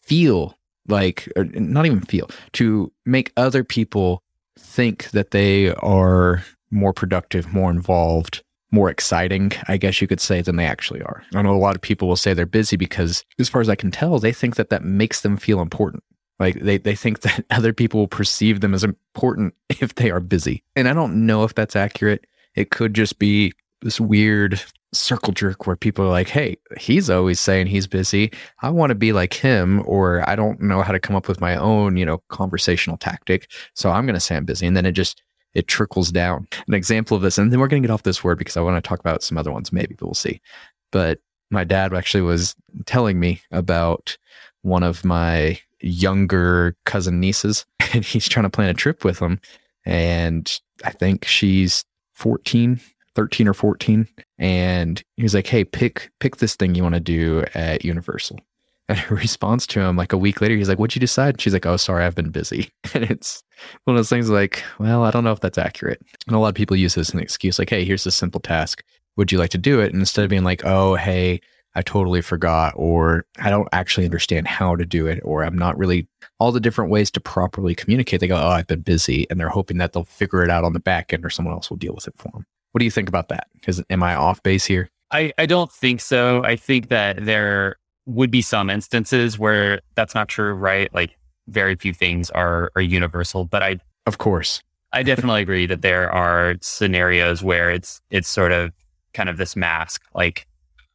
feel 0.02 0.56
like, 0.88 1.31
not 1.36 1.86
even 1.86 2.00
feel, 2.00 2.31
to 2.52 2.92
make 3.06 3.32
other 3.36 3.64
people 3.64 4.22
think 4.58 5.10
that 5.10 5.31
they 5.31 5.72
are 5.75 6.44
more 6.70 6.92
productive, 6.92 7.52
more 7.52 7.70
involved, 7.70 8.42
more 8.70 8.90
exciting, 8.90 9.52
I 9.69 9.76
guess 9.76 10.00
you 10.00 10.06
could 10.06 10.20
say, 10.20 10.42
than 10.42 10.56
they 10.56 10.66
actually 10.66 11.00
are. 11.02 11.22
I 11.34 11.42
know 11.42 11.54
a 11.54 11.56
lot 11.56 11.76
of 11.76 11.81
people 11.81 12.08
will 12.08 12.16
say 12.16 12.34
they're 12.34 12.46
busy 12.46 12.76
because, 12.76 13.25
as 13.38 13.48
far 13.48 13.60
as 13.60 13.69
I 13.69 13.76
can 13.76 13.90
tell, 13.90 14.19
they 14.19 14.32
think 14.32 14.56
that 14.56 14.70
that 14.70 14.84
makes 14.84 15.20
them 15.22 15.36
feel 15.36 15.60
important. 15.60 16.02
Like 16.38 16.60
they, 16.60 16.78
they 16.78 16.94
think 16.94 17.20
that 17.20 17.44
other 17.50 17.72
people 17.72 18.00
will 18.00 18.08
perceive 18.08 18.60
them 18.60 18.75
as 18.75 18.84
important 18.84 19.54
if 19.69 19.94
they 19.94 20.10
are 20.10 20.20
busy. 20.20 20.62
And 20.76 20.88
I 20.88 20.92
don't 20.92 21.26
know 21.26 21.44
if 21.44 21.54
that's 21.54 21.76
accurate. 21.76 22.26
It 22.54 22.70
could 22.70 22.94
just 22.94 23.19
be 23.19 23.52
this 23.82 24.00
weird 24.00 24.60
circle 24.92 25.32
jerk 25.32 25.67
where 25.67 25.76
people 25.76 26.05
are 26.05 26.10
like, 26.10 26.29
hey, 26.29 26.56
he's 26.79 27.10
always 27.10 27.41
saying 27.41 27.67
he's 27.67 27.86
busy. 27.86 28.32
I 28.62 28.70
want 28.70 28.91
to 28.91 28.94
be 28.94 29.12
like 29.12 29.34
him, 29.34 29.82
or 29.86 30.29
I 30.29 30.36
don't 30.36 30.60
know 30.60 30.82
how 30.82 30.93
to 30.93 31.00
come 31.00 31.17
up 31.17 31.29
with 31.29 31.41
my 31.41 31.56
own, 31.56 31.96
you 31.96 32.06
know, 32.06 32.22
conversational 32.29 32.96
tactic. 32.96 33.50
So 33.74 33.91
I'm 33.91 34.06
going 34.06 34.14
to 34.14 34.20
say 34.20 34.36
I'm 34.36 34.44
busy. 34.44 34.67
And 34.67 34.76
then 34.76 34.86
it 34.86 34.93
just, 34.93 35.22
it 35.53 35.67
trickles 35.67 36.10
down. 36.10 36.48
An 36.67 36.74
example 36.74 37.17
of 37.17 37.22
this, 37.22 37.38
and 37.38 37.53
then 37.53 37.60
we're 37.60 37.69
going 37.69 37.82
to 37.82 37.86
get 37.86 37.93
off 37.93 38.03
this 38.03 38.24
word 38.24 38.38
because 38.38 38.56
I 38.56 38.60
want 38.60 38.82
to 38.82 38.88
talk 38.88 39.00
about 39.00 39.22
some 39.22 39.38
other 39.38 39.53
ones, 39.53 39.72
maybe, 39.72 39.94
but 39.94 40.06
we'll 40.06 40.14
see. 40.14 40.41
But 40.91 41.20
my 41.50 41.64
dad 41.64 41.93
actually 41.93 42.22
was 42.22 42.56
telling 42.86 43.20
me 43.20 43.41
about 43.50 44.17
one 44.62 44.82
of 44.82 45.05
my 45.05 45.58
younger 45.84 46.76
cousin 46.86 47.20
nieces, 47.20 47.64
and 47.93 48.05
he's 48.05 48.29
trying 48.29 48.44
to 48.44 48.50
plan 48.50 48.69
a 48.69 48.74
trip 48.74 49.05
with 49.05 49.19
them. 49.19 49.41
And 49.84 50.60
I 50.84 50.91
think 50.91 51.24
she's 51.24 51.84
14 52.14 52.81
13 53.14 53.48
or 53.48 53.55
14 53.55 54.08
and 54.38 55.03
he 55.17 55.22
was 55.22 55.34
like 55.34 55.46
hey 55.46 55.64
pick 55.64 56.10
pick 56.20 56.36
this 56.36 56.56
thing 56.56 56.74
you 56.74 56.82
want 56.82 56.94
to 56.94 57.00
do 57.00 57.44
at 57.55 57.84
universal. 57.84 58.38
And 58.86 58.98
her 58.98 59.17
response 59.17 59.67
to 59.69 59.81
him 59.81 59.96
like 59.96 60.12
a 60.12 60.19
week 60.19 60.43
later 60.43 60.56
he's 60.56 60.69
like 60.69 60.79
what'd 60.79 60.94
you 60.94 61.00
decide? 61.00 61.41
She's 61.41 61.55
like 61.55 61.64
oh 61.64 61.79
sorry 61.79 62.05
i've 62.05 62.14
been 62.14 62.31
busy. 62.31 62.70
And 62.94 63.05
it's 63.05 63.43
one 63.84 63.96
of 63.96 63.98
those 63.98 64.10
things 64.10 64.29
like 64.29 64.62
well 64.79 65.05
i 65.05 65.10
don't 65.10 65.24
know 65.24 65.32
if 65.32 65.41
that's 65.41 65.58
accurate. 65.58 66.03
And 66.26 66.36
a 66.36 66.38
lot 66.38 66.48
of 66.48 66.55
people 66.55 66.76
use 66.76 66.94
this 66.94 67.08
as 67.08 67.14
an 67.14 67.20
excuse 67.20 67.58
like 67.58 67.70
hey 67.70 67.84
here's 67.84 68.05
this 68.05 68.14
simple 68.14 68.41
task. 68.41 68.82
Would 69.17 69.32
you 69.32 69.38
like 69.38 69.50
to 69.50 69.58
do 69.58 69.81
it? 69.81 69.93
And 69.93 70.00
instead 70.00 70.24
of 70.24 70.31
being 70.31 70.44
like 70.44 70.64
oh 70.64 70.96
hey 70.96 71.41
i 71.74 71.82
totally 71.82 72.20
forgot 72.20 72.72
or 72.76 73.24
i 73.38 73.50
don't 73.50 73.69
actually 73.72 74.04
understand 74.04 74.46
how 74.46 74.74
to 74.76 74.84
do 74.84 75.06
it 75.06 75.20
or 75.24 75.44
i'm 75.44 75.56
not 75.56 75.76
really 75.78 76.06
all 76.38 76.52
the 76.52 76.60
different 76.60 76.90
ways 76.90 77.10
to 77.10 77.20
properly 77.20 77.74
communicate 77.74 78.20
they 78.20 78.26
go 78.26 78.36
oh 78.36 78.48
i've 78.48 78.66
been 78.66 78.81
busy 78.81 79.26
and 79.31 79.38
they're 79.38 79.48
hoping 79.48 79.78
that 79.78 79.93
they'll 79.93 80.04
figure 80.04 80.43
it 80.43 80.50
out 80.50 80.64
on 80.64 80.72
the 80.72 80.81
back 80.81 81.12
end 81.12 81.24
or 81.24 81.31
someone 81.31 81.54
else 81.54 81.70
will 81.70 81.76
deal 81.76 81.94
with 81.94 82.06
it 82.06 82.14
for 82.16 82.31
them 82.32 82.44
what 82.74 82.81
do 82.81 82.86
you 82.86 82.90
think 82.90 83.08
about 83.08 83.28
that? 83.28 83.46
Because 83.54 83.81
am 83.88 84.02
I 84.02 84.16
off 84.16 84.43
base 84.43 84.64
here? 84.64 84.90
I, 85.12 85.32
I 85.38 85.46
don't 85.46 85.70
think 85.70 86.00
so. 86.00 86.43
I 86.43 86.56
think 86.56 86.88
that 86.88 87.24
there 87.24 87.76
would 88.04 88.32
be 88.32 88.43
some 88.43 88.69
instances 88.69 89.38
where 89.38 89.81
that's 89.94 90.12
not 90.12 90.26
true, 90.26 90.52
right? 90.54 90.93
Like 90.93 91.16
very 91.46 91.76
few 91.76 91.94
things 91.94 92.31
are 92.31 92.72
are 92.74 92.82
universal. 92.82 93.44
But 93.44 93.62
I 93.62 93.78
Of 94.06 94.19
course. 94.19 94.60
I 94.93 95.04
definitely 95.04 95.43
agree 95.43 95.66
that 95.66 95.82
there 95.82 96.10
are 96.10 96.56
scenarios 96.62 97.44
where 97.44 97.70
it's 97.70 98.00
it's 98.10 98.28
sort 98.28 98.50
of 98.50 98.72
kind 99.12 99.28
of 99.28 99.36
this 99.36 99.54
mask. 99.54 100.02
Like 100.12 100.48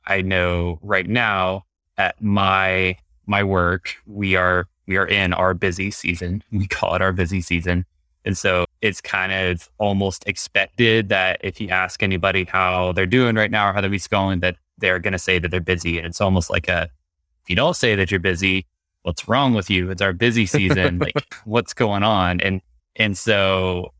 I 0.07 0.21
know 0.21 0.79
right 0.81 1.07
now 1.07 1.65
at 1.97 2.21
my 2.21 2.97
my 3.25 3.43
work, 3.43 3.95
we 4.07 4.35
are 4.35 4.67
we 4.87 4.97
are 4.97 5.07
in 5.07 5.33
our 5.33 5.53
busy 5.53 5.91
season. 5.91 6.43
We 6.51 6.67
call 6.67 6.95
it 6.95 7.01
our 7.01 7.13
busy 7.13 7.41
season. 7.41 7.85
And 8.25 8.37
so 8.37 8.65
it's 8.81 9.01
kind 9.01 9.31
of 9.31 9.69
almost 9.77 10.27
expected 10.27 11.09
that 11.09 11.39
if 11.41 11.61
you 11.61 11.69
ask 11.69 12.03
anybody 12.03 12.43
how 12.43 12.91
they're 12.91 13.05
doing 13.05 13.35
right 13.35 13.51
now 13.51 13.69
or 13.69 13.73
how 13.73 13.81
the 13.81 13.89
week's 13.89 14.07
going, 14.07 14.41
that 14.41 14.57
they're 14.77 14.99
going 14.99 15.13
to 15.13 15.19
say 15.19 15.39
that 15.39 15.49
they're 15.49 15.61
busy. 15.61 15.97
And 15.97 16.07
it's 16.07 16.19
almost 16.19 16.49
like 16.49 16.67
a, 16.67 16.89
if 17.43 17.49
you 17.49 17.55
don't 17.55 17.75
say 17.75 17.95
that 17.95 18.11
you're 18.11 18.19
busy, 18.19 18.65
what's 19.03 19.27
wrong 19.27 19.53
with 19.53 19.69
you? 19.69 19.89
It's 19.89 20.01
our 20.01 20.13
busy 20.13 20.45
season. 20.45 20.99
like 20.99 21.15
what's 21.45 21.73
going 21.73 22.03
on? 22.03 22.41
And, 22.41 22.61
and 22.95 23.17
so, 23.17 23.93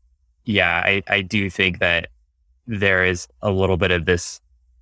yeah, 0.44 0.82
I, 0.84 1.02
I 1.08 1.22
do 1.22 1.48
think 1.48 1.78
that 1.78 2.08
there 2.66 3.04
is 3.04 3.26
a 3.42 3.50
little 3.50 3.76
bit 3.76 3.90
of 3.90 4.04
this 4.04 4.40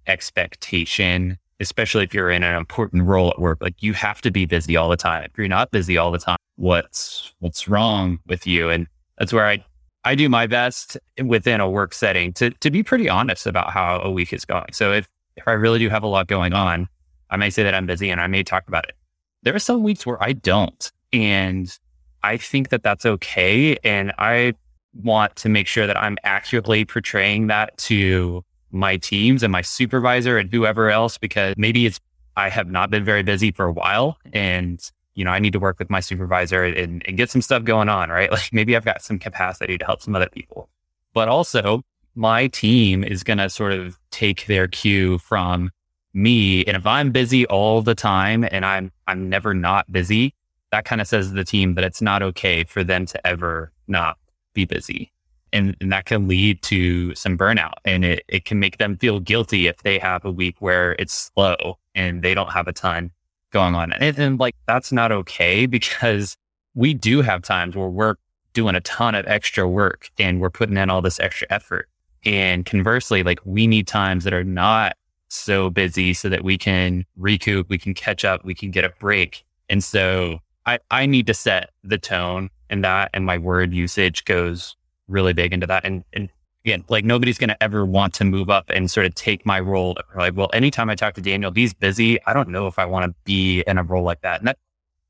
expectation, 0.08 1.38
especially 1.60 2.04
if 2.04 2.14
you're 2.14 2.30
in 2.30 2.42
an 2.42 2.54
important 2.54 3.04
role 3.04 3.28
at 3.28 3.38
work. 3.38 3.58
Like 3.60 3.82
you 3.82 3.92
have 3.92 4.20
to 4.22 4.30
be 4.30 4.46
busy 4.46 4.76
all 4.76 4.88
the 4.88 4.96
time. 4.96 5.24
If 5.24 5.38
you're 5.38 5.48
not 5.48 5.70
busy 5.70 5.96
all 5.96 6.10
the 6.10 6.18
time, 6.18 6.38
what's, 6.56 7.32
what's 7.40 7.68
wrong 7.68 8.18
with 8.26 8.46
you? 8.46 8.70
And 8.70 8.86
that's 9.18 9.32
where 9.32 9.46
I, 9.46 9.64
I 10.04 10.14
do 10.14 10.28
my 10.28 10.46
best 10.46 10.96
within 11.22 11.60
a 11.60 11.68
work 11.68 11.92
setting 11.92 12.32
to, 12.34 12.50
to 12.50 12.70
be 12.70 12.82
pretty 12.82 13.08
honest 13.08 13.46
about 13.46 13.70
how 13.70 14.00
a 14.00 14.10
week 14.10 14.32
is 14.32 14.44
going. 14.44 14.72
So 14.72 14.92
if, 14.92 15.08
if 15.36 15.46
I 15.46 15.52
really 15.52 15.78
do 15.78 15.88
have 15.88 16.02
a 16.02 16.08
lot 16.08 16.26
going 16.26 16.52
on, 16.52 16.88
I 17.30 17.36
may 17.36 17.50
say 17.50 17.62
that 17.62 17.74
I'm 17.74 17.86
busy 17.86 18.10
and 18.10 18.20
I 18.20 18.26
may 18.26 18.42
talk 18.42 18.66
about 18.68 18.88
it. 18.88 18.94
There 19.42 19.54
are 19.54 19.60
some 19.60 19.82
weeks 19.82 20.06
where 20.06 20.22
I 20.22 20.32
don't. 20.32 20.90
And 21.12 21.76
I 22.22 22.36
think 22.36 22.70
that 22.70 22.82
that's 22.82 23.06
okay. 23.06 23.76
And 23.84 24.12
I 24.18 24.54
want 24.94 25.36
to 25.36 25.48
make 25.48 25.66
sure 25.66 25.86
that 25.86 25.96
I'm 25.96 26.16
accurately 26.24 26.84
portraying 26.84 27.46
that 27.48 27.76
to 27.78 28.44
my 28.70 28.96
teams 28.96 29.42
and 29.42 29.52
my 29.52 29.62
supervisor 29.62 30.38
and 30.38 30.50
whoever 30.52 30.90
else, 30.90 31.18
because 31.18 31.54
maybe 31.56 31.86
it's, 31.86 32.00
I 32.36 32.48
have 32.48 32.68
not 32.68 32.90
been 32.90 33.04
very 33.04 33.22
busy 33.22 33.50
for 33.50 33.66
a 33.66 33.72
while 33.72 34.18
and, 34.32 34.80
you 35.14 35.24
know, 35.24 35.30
I 35.30 35.38
need 35.38 35.52
to 35.54 35.58
work 35.58 35.78
with 35.78 35.90
my 35.90 36.00
supervisor 36.00 36.64
and, 36.64 37.02
and 37.06 37.16
get 37.16 37.30
some 37.30 37.42
stuff 37.42 37.64
going 37.64 37.88
on, 37.88 38.10
right? 38.10 38.30
Like 38.38 38.52
maybe 38.52 38.76
I've 38.76 38.84
got 38.84 39.02
some 39.02 39.18
capacity 39.18 39.78
to 39.78 39.84
help 39.84 40.02
some 40.02 40.14
other 40.14 40.28
people, 40.28 40.68
but 41.14 41.28
also 41.28 41.82
my 42.14 42.48
team 42.48 43.04
is 43.04 43.22
going 43.22 43.38
to 43.38 43.48
sort 43.50 43.72
of 43.72 43.98
take 44.10 44.46
their 44.46 44.68
cue 44.68 45.18
from 45.18 45.70
me. 46.14 46.64
And 46.64 46.76
if 46.76 46.86
I'm 46.86 47.10
busy 47.10 47.46
all 47.46 47.82
the 47.82 47.94
time 47.94 48.44
and 48.50 48.64
I'm, 48.64 48.92
I'm 49.06 49.28
never 49.28 49.54
not 49.54 49.90
busy, 49.90 50.34
that 50.72 50.84
kind 50.84 51.00
of 51.00 51.06
says 51.06 51.28
to 51.28 51.34
the 51.34 51.44
team 51.44 51.74
that 51.74 51.84
it's 51.84 52.02
not 52.02 52.22
okay 52.22 52.64
for 52.64 52.84
them 52.84 53.06
to 53.06 53.26
ever 53.26 53.72
not 53.86 54.18
be 54.52 54.64
busy. 54.64 55.12
And, 55.52 55.76
and 55.80 55.92
that 55.92 56.06
can 56.06 56.28
lead 56.28 56.62
to 56.62 57.14
some 57.14 57.38
burnout 57.38 57.74
and 57.84 58.04
it, 58.04 58.24
it 58.28 58.44
can 58.44 58.58
make 58.58 58.78
them 58.78 58.96
feel 58.96 59.20
guilty 59.20 59.66
if 59.66 59.82
they 59.82 59.98
have 59.98 60.24
a 60.24 60.30
week 60.30 60.56
where 60.60 60.92
it's 60.98 61.30
slow 61.34 61.78
and 61.94 62.22
they 62.22 62.34
don't 62.34 62.52
have 62.52 62.68
a 62.68 62.72
ton 62.72 63.10
going 63.50 63.74
on. 63.74 63.92
And, 63.92 64.18
and 64.18 64.38
like, 64.38 64.54
that's 64.66 64.92
not 64.92 65.12
okay 65.12 65.66
because 65.78 66.36
we 66.74 66.94
do 66.94 67.22
have 67.22 67.42
times 67.42 67.76
where 67.76 67.88
we're 67.88 68.16
doing 68.52 68.74
a 68.74 68.80
ton 68.80 69.14
of 69.14 69.26
extra 69.26 69.68
work 69.68 70.10
and 70.18 70.40
we're 70.40 70.50
putting 70.50 70.76
in 70.76 70.90
all 70.90 71.02
this 71.02 71.20
extra 71.20 71.46
effort. 71.50 71.88
And 72.24 72.66
conversely, 72.66 73.22
like 73.22 73.40
we 73.44 73.66
need 73.66 73.86
times 73.86 74.24
that 74.24 74.32
are 74.32 74.44
not 74.44 74.96
so 75.28 75.70
busy 75.70 76.14
so 76.14 76.28
that 76.28 76.42
we 76.42 76.58
can 76.58 77.04
recoup, 77.16 77.68
we 77.68 77.78
can 77.78 77.94
catch 77.94 78.24
up, 78.24 78.44
we 78.44 78.54
can 78.54 78.70
get 78.70 78.84
a 78.84 78.92
break. 78.98 79.44
And 79.68 79.84
so 79.84 80.40
I, 80.66 80.78
I 80.90 81.06
need 81.06 81.26
to 81.28 81.34
set 81.34 81.70
the 81.84 81.98
tone 81.98 82.50
and 82.70 82.84
that 82.84 83.10
and 83.14 83.24
my 83.24 83.38
word 83.38 83.72
usage 83.72 84.24
goes 84.24 84.76
really 85.08 85.32
big 85.32 85.52
into 85.52 85.66
that. 85.66 85.84
And, 85.84 86.04
and 86.12 86.28
again, 86.64 86.84
like 86.88 87.04
nobody's 87.04 87.38
going 87.38 87.48
to 87.48 87.62
ever 87.62 87.84
want 87.84 88.14
to 88.14 88.24
move 88.24 88.50
up 88.50 88.70
and 88.70 88.90
sort 88.90 89.06
of 89.06 89.14
take 89.14 89.44
my 89.46 89.60
role. 89.60 89.96
Like, 90.14 90.36
well, 90.36 90.50
anytime 90.52 90.90
I 90.90 90.94
talk 90.94 91.14
to 91.14 91.20
Daniel, 91.20 91.52
he's 91.52 91.74
busy. 91.74 92.22
I 92.26 92.32
don't 92.32 92.48
know 92.48 92.66
if 92.66 92.78
I 92.78 92.84
want 92.84 93.06
to 93.06 93.14
be 93.24 93.62
in 93.66 93.78
a 93.78 93.82
role 93.82 94.04
like 94.04 94.20
that. 94.22 94.40
And 94.40 94.48
that, 94.48 94.58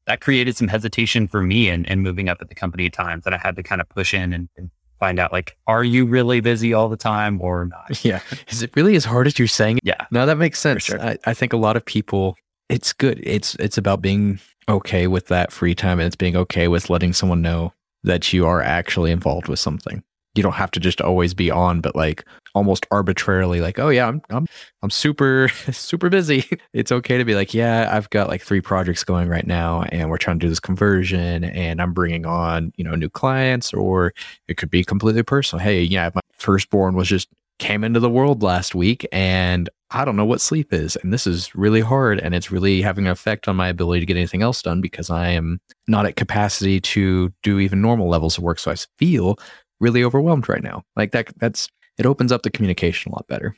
that 0.07 0.21
created 0.21 0.57
some 0.57 0.69
hesitation 0.69 1.29
for 1.29 1.43
me 1.43 1.69
and 1.69 1.85
in, 1.87 1.93
in 1.93 2.01
moving 2.01 2.29
up 2.29 2.39
at 2.41 2.49
the 2.49 2.55
company 2.55 2.87
at 2.87 2.93
times 2.93 3.25
that 3.25 3.35
I 3.35 3.39
had 3.39 3.57
to 3.57 3.63
kind 3.63 3.81
of 3.81 3.89
push 3.89 4.15
in 4.15 4.33
and, 4.33 4.49
and 4.57 4.71
find 4.99 5.19
out 5.19 5.33
like, 5.33 5.57
are 5.67 5.85
you 5.85 6.07
really 6.07 6.41
busy 6.41 6.73
all 6.73 6.89
the 6.89 6.97
time 6.97 7.41
or 7.41 7.67
not? 7.67 8.05
Yeah. 8.05 8.21
Is 8.49 8.63
it 8.63 8.75
really 8.75 8.97
as 8.97 9.05
hard 9.05 9.27
as 9.27 9.39
you're 9.39 9.49
saying? 9.49 9.81
Yeah. 9.83 10.07
No, 10.11 10.27
that 10.27 10.39
makes 10.39 10.59
sense. 10.59 10.85
sure. 10.85 11.01
I, 11.01 11.19
I 11.25 11.35
think 11.35 11.53
a 11.53 11.57
lot 11.57 11.77
of 11.77 11.85
people, 11.85 12.37
it's 12.69 12.93
good. 12.93 13.21
It's 13.23 13.55
it's 13.57 13.79
about 13.79 14.01
being 14.03 14.39
okay 14.69 15.07
with 15.07 15.27
that 15.29 15.53
free 15.53 15.75
time 15.75 15.99
and 15.99 16.07
it's 16.07 16.17
being 16.17 16.37
okay 16.37 16.69
with 16.69 16.91
letting 16.91 17.13
someone 17.13 17.43
know 17.43 17.73
that 18.05 18.33
you 18.33 18.47
are 18.47 18.63
actually 18.63 19.11
involved 19.11 19.49
with 19.49 19.59
something. 19.59 20.03
You 20.35 20.43
don't 20.43 20.53
have 20.53 20.71
to 20.73 20.81
just 20.81 21.01
always 21.01 21.35
be 21.35 21.51
on, 21.51 21.81
but 21.81 21.97
like 21.97 22.25
almost 22.55 22.87
arbitrarily, 22.91 23.61
like, 23.61 23.79
oh 23.79 23.89
yeah, 23.89 24.07
I'm 24.07 24.23
I'm 24.31 24.47
I'm 24.83 24.91
super 24.91 25.49
super 25.73 26.09
busy. 26.09 26.45
It's 26.73 26.93
okay 26.93 27.19
to 27.19 27.25
be 27.25 27.35
like, 27.35 27.55
yeah, 27.55 27.89
I've 27.93 28.09
got 28.11 28.29
like 28.29 28.43
three 28.43 28.61
projects 28.61 29.03
going 29.03 29.29
right 29.29 29.47
now, 29.47 29.83
and 29.91 30.11
we're 30.11 30.19
trying 30.19 30.39
to 30.39 30.47
do 30.47 30.49
this 30.49 30.61
conversion, 30.61 31.45
and 31.45 31.81
I'm 31.81 31.93
bringing 31.93 32.25
on 32.25 32.73
you 32.77 32.85
know 32.85 32.95
new 32.95 33.09
clients, 33.11 33.73
or 33.73 34.13
it 34.47 34.59
could 34.59 34.71
be 34.71 34.85
completely 34.85 35.23
personal. 35.23 35.65
Hey, 35.65 35.83
yeah, 35.83 36.11
my 36.15 36.21
firstborn 36.37 36.95
was 36.95 37.09
just 37.09 37.29
came 37.59 37.83
into 37.83 37.99
the 37.99 38.11
world 38.11 38.43
last 38.43 38.75
week, 38.75 39.07
and 39.11 39.69
I 39.91 40.05
don't 40.05 40.17
know 40.17 40.25
what 40.27 40.43
sleep 40.43 40.75
is. 40.75 40.97
And 40.97 41.15
this 41.15 41.27
is 41.27 41.55
really 41.55 41.81
hard. 41.81 42.21
And 42.21 42.35
it's 42.35 42.51
really 42.51 42.83
having 42.83 43.07
an 43.07 43.11
effect 43.11 43.49
on 43.49 43.57
my 43.57 43.69
ability 43.69 44.01
to 44.01 44.07
get 44.07 44.19
anything 44.19 44.43
else 44.43 44.61
done 44.61 44.83
because 44.83 45.09
I 45.09 45.29
am 45.29 45.61
not 45.87 46.05
at 46.05 46.17
capacity 46.17 46.79
to 46.81 47.33
do 47.43 47.59
even 47.59 47.81
normal 47.81 48.07
levels 48.07 48.37
of 48.37 48.45
work. 48.45 48.59
So 48.59 48.71
I 48.71 48.77
feel 48.99 49.39
really 49.81 50.05
overwhelmed 50.05 50.47
right 50.47 50.63
now. 50.63 50.83
Like 50.95 51.13
that, 51.13 51.33
that's, 51.39 51.69
it 51.97 52.05
opens 52.05 52.33
up 52.33 52.43
the 52.43 52.51
communication 52.51 53.11
a 53.11 53.15
lot 53.15 53.27
better. 53.29 53.57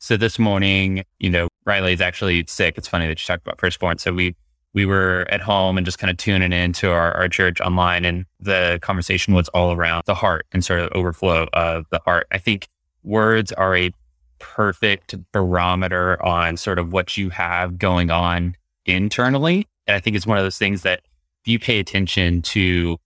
So 0.00 0.16
this 0.16 0.40
morning, 0.40 1.04
you 1.20 1.30
know, 1.30 1.46
Riley 1.64 1.92
is 1.92 2.00
actually 2.00 2.44
sick. 2.48 2.76
It's 2.76 2.88
funny 2.88 3.06
that 3.06 3.22
you 3.22 3.26
talked 3.26 3.46
about 3.46 3.60
firstborn. 3.60 3.98
So 3.98 4.12
we 4.12 4.34
we 4.74 4.86
were 4.86 5.26
at 5.30 5.40
home 5.40 5.76
and 5.76 5.84
just 5.84 5.98
kind 5.98 6.10
of 6.10 6.16
tuning 6.16 6.52
into 6.52 6.90
our, 6.90 7.12
our 7.12 7.28
church 7.28 7.60
online 7.60 8.04
and 8.04 8.24
the 8.40 8.78
conversation 8.82 9.34
was 9.34 9.48
all 9.50 9.72
around 9.72 10.02
the 10.06 10.14
heart 10.14 10.46
and 10.52 10.64
sort 10.64 10.80
of 10.80 10.90
overflow 10.92 11.46
of 11.52 11.84
the 11.90 12.00
heart. 12.04 12.26
I 12.32 12.38
think 12.38 12.68
words 13.02 13.52
are 13.52 13.76
a 13.76 13.92
perfect 14.38 15.14
barometer 15.32 16.22
on 16.24 16.56
sort 16.56 16.78
of 16.78 16.92
what 16.92 17.16
you 17.16 17.30
have 17.30 17.78
going 17.78 18.10
on 18.10 18.56
internally. 18.86 19.66
And 19.86 19.94
I 19.94 20.00
think 20.00 20.16
it's 20.16 20.26
one 20.26 20.38
of 20.38 20.44
those 20.44 20.58
things 20.58 20.82
that 20.82 21.02
if 21.42 21.48
you 21.48 21.58
pay 21.58 21.78
attention 21.78 22.42
to 22.42 22.96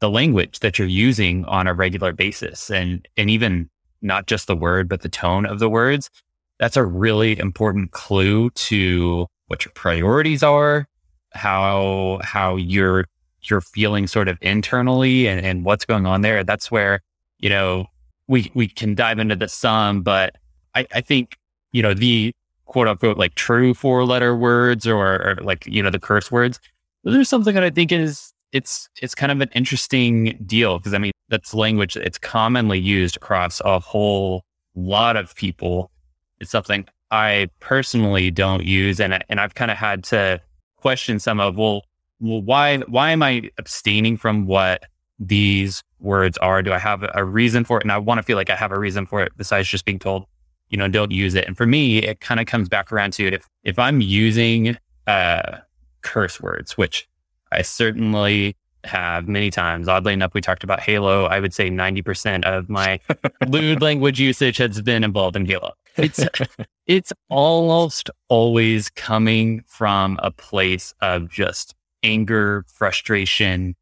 the 0.00 0.10
language 0.10 0.60
that 0.60 0.78
you're 0.78 0.88
using 0.88 1.44
on 1.46 1.66
a 1.66 1.74
regular 1.74 2.12
basis 2.12 2.70
and, 2.70 3.06
and 3.16 3.30
even 3.30 3.70
not 4.02 4.26
just 4.26 4.46
the 4.46 4.56
word, 4.56 4.88
but 4.88 5.00
the 5.00 5.08
tone 5.08 5.46
of 5.46 5.58
the 5.58 5.70
words, 5.70 6.10
that's 6.58 6.76
a 6.76 6.84
really 6.84 7.38
important 7.38 7.92
clue 7.92 8.50
to 8.50 9.26
what 9.46 9.64
your 9.64 9.72
priorities 9.72 10.42
are, 10.42 10.86
how 11.34 12.20
how 12.22 12.56
you're 12.56 13.06
you're 13.50 13.60
feeling 13.60 14.06
sort 14.06 14.28
of 14.28 14.38
internally 14.40 15.26
and, 15.28 15.44
and 15.44 15.64
what's 15.64 15.84
going 15.84 16.06
on 16.06 16.22
there. 16.22 16.44
That's 16.44 16.70
where, 16.70 17.00
you 17.38 17.50
know, 17.50 17.86
we 18.28 18.50
we 18.54 18.68
can 18.68 18.94
dive 18.94 19.18
into 19.18 19.36
the 19.36 19.48
some, 19.48 20.02
but 20.02 20.36
I, 20.74 20.86
I 20.94 21.00
think, 21.00 21.36
you 21.72 21.82
know, 21.82 21.94
the 21.94 22.32
quote 22.64 22.88
unquote 22.88 23.18
like 23.18 23.34
true 23.34 23.74
four 23.74 24.04
letter 24.04 24.34
words 24.34 24.86
or, 24.86 25.30
or 25.30 25.38
like, 25.42 25.66
you 25.66 25.82
know, 25.82 25.90
the 25.90 25.98
curse 25.98 26.30
words, 26.30 26.58
those 27.04 27.16
are 27.16 27.24
something 27.24 27.54
that 27.54 27.64
I 27.64 27.70
think 27.70 27.92
is 27.92 28.32
it's 28.52 28.88
it's 29.02 29.14
kind 29.14 29.32
of 29.32 29.40
an 29.40 29.50
interesting 29.54 30.38
deal 30.46 30.78
because 30.78 30.94
I 30.94 30.98
mean 30.98 31.12
that's 31.28 31.54
language 31.54 31.96
it's 31.96 32.18
commonly 32.18 32.78
used 32.78 33.16
across 33.16 33.60
a 33.64 33.78
whole 33.78 34.44
lot 34.74 35.16
of 35.16 35.34
people. 35.34 35.90
It's 36.40 36.50
something 36.50 36.86
I 37.10 37.50
personally 37.60 38.30
don't 38.30 38.64
use 38.64 39.00
and 39.00 39.22
and 39.28 39.40
I've 39.40 39.54
kind 39.54 39.70
of 39.70 39.76
had 39.76 40.04
to 40.04 40.40
question 40.84 41.18
some 41.18 41.40
of, 41.40 41.56
well, 41.56 41.80
well, 42.20 42.42
why, 42.42 42.76
why 42.96 43.10
am 43.10 43.22
I 43.22 43.48
abstaining 43.56 44.18
from 44.18 44.44
what 44.44 44.82
these 45.18 45.82
words 45.98 46.36
are? 46.38 46.62
Do 46.62 46.74
I 46.74 46.78
have 46.78 47.08
a 47.14 47.24
reason 47.24 47.64
for 47.64 47.78
it? 47.78 47.84
And 47.84 47.90
I 47.90 47.96
want 47.96 48.18
to 48.18 48.22
feel 48.22 48.36
like 48.36 48.50
I 48.50 48.54
have 48.54 48.70
a 48.70 48.78
reason 48.78 49.06
for 49.06 49.22
it 49.22 49.32
besides 49.34 49.66
just 49.66 49.86
being 49.86 49.98
told, 49.98 50.26
you 50.68 50.76
know, 50.76 50.86
don't 50.86 51.10
use 51.10 51.34
it. 51.34 51.46
And 51.46 51.56
for 51.56 51.64
me, 51.64 52.02
it 52.02 52.20
kind 52.20 52.38
of 52.38 52.44
comes 52.46 52.68
back 52.68 52.92
around 52.92 53.14
to 53.14 53.26
it. 53.26 53.32
If, 53.32 53.48
if 53.62 53.78
I'm 53.78 54.02
using, 54.02 54.76
uh, 55.06 55.60
curse 56.02 56.38
words, 56.38 56.76
which 56.76 57.08
I 57.50 57.62
certainly 57.62 58.54
have 58.86 59.28
many 59.28 59.50
times. 59.50 59.88
Oddly 59.88 60.12
enough, 60.12 60.34
we 60.34 60.40
talked 60.40 60.64
about 60.64 60.80
Halo. 60.80 61.24
I 61.24 61.40
would 61.40 61.54
say 61.54 61.70
90% 61.70 62.44
of 62.44 62.68
my 62.68 63.00
lewd 63.48 63.82
language 63.82 64.20
usage 64.20 64.58
has 64.58 64.80
been 64.82 65.04
involved 65.04 65.36
in 65.36 65.46
Halo. 65.46 65.72
It's 65.96 66.24
it's 66.86 67.12
almost 67.28 68.10
always 68.28 68.90
coming 68.90 69.62
from 69.66 70.18
a 70.22 70.30
place 70.30 70.94
of 71.00 71.30
just 71.30 71.74
anger, 72.02 72.64
frustration, 72.68 73.76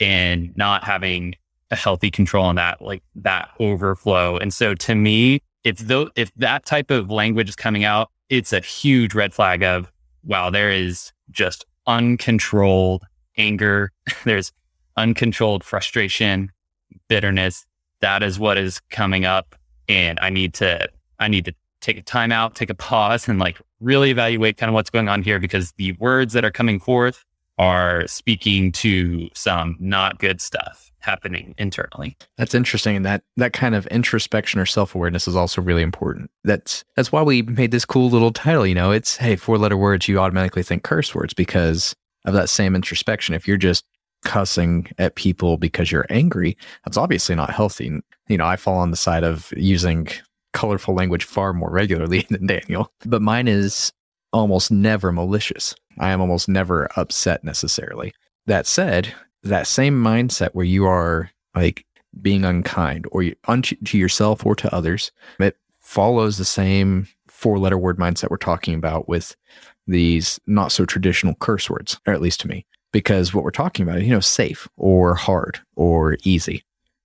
and 0.00 0.56
not 0.56 0.84
having 0.84 1.34
a 1.70 1.76
healthy 1.76 2.10
control 2.10 2.46
on 2.46 2.56
that, 2.56 2.80
like 2.80 3.02
that 3.14 3.50
overflow. 3.60 4.38
And 4.38 4.52
so 4.52 4.74
to 4.74 4.94
me, 4.94 5.40
if 5.64 5.78
though 5.78 6.10
if 6.16 6.32
that 6.36 6.64
type 6.64 6.90
of 6.90 7.10
language 7.10 7.48
is 7.48 7.56
coming 7.56 7.84
out, 7.84 8.10
it's 8.28 8.52
a 8.52 8.60
huge 8.60 9.14
red 9.14 9.34
flag 9.34 9.62
of 9.62 9.90
wow, 10.24 10.50
there 10.50 10.70
is 10.70 11.12
just 11.30 11.64
uncontrolled 11.86 13.04
anger. 13.38 13.92
There's 14.24 14.52
uncontrolled 14.96 15.64
frustration, 15.64 16.50
bitterness. 17.08 17.64
That 18.00 18.22
is 18.22 18.38
what 18.38 18.58
is 18.58 18.80
coming 18.90 19.24
up. 19.24 19.54
And 19.88 20.18
I 20.20 20.30
need 20.30 20.54
to 20.54 20.88
I 21.18 21.28
need 21.28 21.46
to 21.46 21.54
take 21.80 21.96
a 21.96 22.02
time 22.02 22.32
out, 22.32 22.54
take 22.54 22.70
a 22.70 22.74
pause 22.74 23.28
and 23.28 23.38
like 23.38 23.58
really 23.80 24.10
evaluate 24.10 24.56
kind 24.56 24.68
of 24.68 24.74
what's 24.74 24.90
going 24.90 25.08
on 25.08 25.22
here 25.22 25.38
because 25.38 25.72
the 25.72 25.92
words 25.92 26.32
that 26.34 26.44
are 26.44 26.50
coming 26.50 26.80
forth 26.80 27.24
are 27.58 28.06
speaking 28.06 28.70
to 28.70 29.28
some 29.34 29.76
not 29.80 30.18
good 30.18 30.40
stuff 30.40 30.90
happening 31.00 31.54
internally. 31.58 32.16
That's 32.36 32.54
interesting. 32.54 32.96
And 32.96 33.06
that 33.06 33.22
that 33.36 33.52
kind 33.52 33.74
of 33.74 33.86
introspection 33.88 34.60
or 34.60 34.66
self-awareness 34.66 35.26
is 35.26 35.36
also 35.36 35.62
really 35.62 35.82
important. 35.82 36.30
That's 36.44 36.84
that's 36.96 37.10
why 37.10 37.22
we 37.22 37.42
made 37.42 37.70
this 37.70 37.84
cool 37.84 38.10
little 38.10 38.32
title, 38.32 38.66
you 38.66 38.74
know. 38.74 38.90
It's 38.90 39.16
hey, 39.16 39.36
four-letter 39.36 39.76
words, 39.76 40.08
you 40.08 40.18
automatically 40.18 40.62
think 40.62 40.82
curse 40.82 41.14
words 41.14 41.34
because 41.34 41.96
of 42.24 42.34
that 42.34 42.48
same 42.48 42.74
introspection. 42.74 43.34
If 43.34 43.46
you're 43.46 43.56
just 43.56 43.84
cussing 44.24 44.90
at 44.98 45.14
people 45.14 45.56
because 45.56 45.92
you're 45.92 46.06
angry, 46.10 46.56
that's 46.84 46.96
obviously 46.96 47.34
not 47.34 47.50
healthy. 47.50 48.00
You 48.28 48.38
know, 48.38 48.46
I 48.46 48.56
fall 48.56 48.78
on 48.78 48.90
the 48.90 48.96
side 48.96 49.24
of 49.24 49.52
using 49.56 50.08
colorful 50.52 50.94
language 50.94 51.24
far 51.24 51.52
more 51.52 51.70
regularly 51.70 52.26
than 52.30 52.46
Daniel, 52.46 52.92
but 53.04 53.22
mine 53.22 53.48
is 53.48 53.92
almost 54.32 54.70
never 54.70 55.12
malicious. 55.12 55.74
I 55.98 56.10
am 56.10 56.20
almost 56.20 56.48
never 56.48 56.88
upset 56.96 57.44
necessarily. 57.44 58.12
That 58.46 58.66
said, 58.66 59.12
that 59.42 59.66
same 59.66 60.02
mindset 60.02 60.50
where 60.52 60.64
you 60.64 60.84
are 60.86 61.30
like 61.54 61.84
being 62.20 62.44
unkind 62.44 63.06
or 63.12 63.22
you, 63.22 63.36
unto 63.46 63.76
to 63.76 63.98
yourself 63.98 64.44
or 64.44 64.54
to 64.56 64.74
others, 64.74 65.12
it 65.38 65.56
follows 65.80 66.38
the 66.38 66.44
same 66.44 67.08
four 67.38 67.58
letter 67.58 67.78
word 67.78 67.98
mindset 67.98 68.30
we're 68.30 68.36
talking 68.36 68.74
about 68.74 69.08
with 69.08 69.36
these 69.86 70.40
not 70.48 70.72
so 70.72 70.84
traditional 70.84 71.36
curse 71.36 71.70
words, 71.70 72.00
or 72.04 72.12
at 72.12 72.20
least 72.20 72.40
to 72.40 72.48
me, 72.48 72.66
because 72.92 73.32
what 73.32 73.44
we're 73.44 73.50
talking 73.52 73.88
about, 73.88 74.02
you 74.02 74.10
know, 74.10 74.18
safe 74.18 74.66
or 74.76 75.14
hard 75.14 75.60
or 75.76 76.18
easy. 76.24 76.64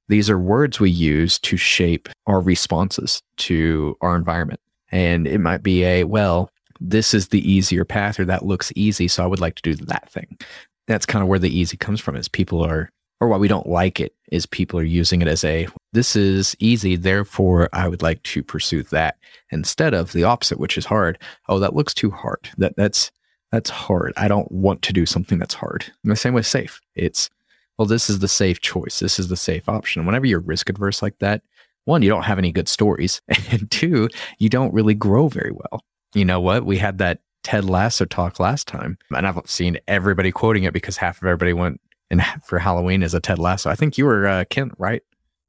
These 0.10 0.32
are 0.32 0.40
words 0.40 0.80
we 0.80 0.90
use 0.90 1.38
to 1.40 1.56
shape 1.56 2.10
our 2.26 2.42
responses 2.42 3.22
to 3.38 3.96
our 4.02 4.16
environment. 4.16 4.60
And 4.92 5.28
it 5.28 5.38
might 5.38 5.62
be 5.62 5.84
a, 5.84 6.04
well, 6.04 6.50
this 6.80 7.14
is 7.14 7.28
the 7.28 7.50
easier 7.50 7.86
path 7.86 8.20
or 8.20 8.26
that 8.26 8.44
looks 8.44 8.74
easy. 8.76 9.08
So 9.08 9.24
I 9.24 9.28
would 9.28 9.40
like 9.40 9.56
to 9.56 9.62
do 9.62 9.76
that 9.86 10.10
thing. 10.12 10.38
That's 10.88 11.06
kind 11.06 11.22
of 11.22 11.30
where 11.30 11.40
the 11.40 11.56
easy 11.56 11.78
comes 11.78 12.02
from 12.02 12.16
is 12.16 12.28
people 12.28 12.66
are, 12.66 12.90
or 13.20 13.28
why 13.28 13.38
we 13.38 13.48
don't 13.48 13.68
like 13.68 14.00
it 14.00 14.16
is 14.32 14.46
people 14.46 14.80
are 14.80 14.84
using 14.84 15.22
it 15.22 15.28
as 15.28 15.44
a, 15.44 15.68
this 15.94 16.16
is 16.16 16.56
easy. 16.60 16.96
Therefore 16.96 17.70
I 17.74 17.88
would 17.88 18.02
like 18.02 18.22
to 18.24 18.44
pursue 18.44 18.84
that 18.84 19.18
instead 19.52 19.94
of 19.94 20.12
the 20.12 20.24
opposite, 20.24 20.60
which 20.60 20.78
is 20.78 20.86
hard. 20.86 21.20
Oh, 21.48 21.60
that 21.60 21.76
looks 21.76 21.94
too 21.94 22.12
hard. 22.12 22.50
That 22.58 22.76
that's, 22.76 23.12
that's 23.52 23.70
hard. 23.70 24.14
I 24.18 24.28
don't 24.28 24.52
want 24.52 24.82
to 24.84 24.94
do 24.94 25.06
something 25.06 25.38
that's 25.38 25.54
hard. 25.54 25.86
And 26.04 26.12
the 26.12 26.16
same 26.16 26.34
with 26.34 26.48
safe. 26.48 26.82
It's, 26.96 27.30
well, 27.78 27.86
this 27.88 28.10
is 28.10 28.20
the 28.20 28.28
safe 28.28 28.62
choice. 28.62 29.00
This 29.00 29.20
is 29.20 29.28
the 29.28 29.38
safe 29.38 29.70
option. 29.70 30.06
Whenever 30.06 30.26
you're 30.26 30.40
risk 30.40 30.70
adverse 30.70 31.02
like 31.02 31.20
that, 31.20 31.44
one, 31.86 32.02
you 32.02 32.10
don't 32.10 32.24
have 32.24 32.38
any 32.38 32.52
good 32.52 32.70
stories. 32.70 33.22
And 33.52 33.70
two, 33.70 34.10
you 34.40 34.50
don't 34.50 34.74
really 34.74 34.96
grow 34.96 35.28
very 35.28 35.52
well 35.52 35.82
you 36.14 36.26
know 36.26 36.40
what? 36.40 36.66
We 36.66 36.78
had 36.78 36.98
that 37.00 37.20
Ted 37.44 37.66
Lasso 37.66 38.06
talk 38.06 38.40
last 38.40 38.68
time, 38.68 38.98
and 39.16 39.28
I've 39.28 39.40
seen 39.46 39.78
everybody 39.88 40.32
quoting 40.32 40.64
it 40.64 40.74
because 40.74 40.98
half 40.98 41.18
of 41.18 41.28
everybody 41.28 41.54
went 41.54 41.82
and 42.14 42.44
for 42.44 42.60
Halloween 42.60 43.04
as 43.04 43.14
a 43.14 43.20
Ted 43.20 43.40
Lasso. 43.40 43.70
I 43.70 43.76
think 43.76 43.98
you 43.98 44.06
were 44.06 44.26
uh, 44.28 44.46
Kent, 44.50 44.74
right? 44.78 45.02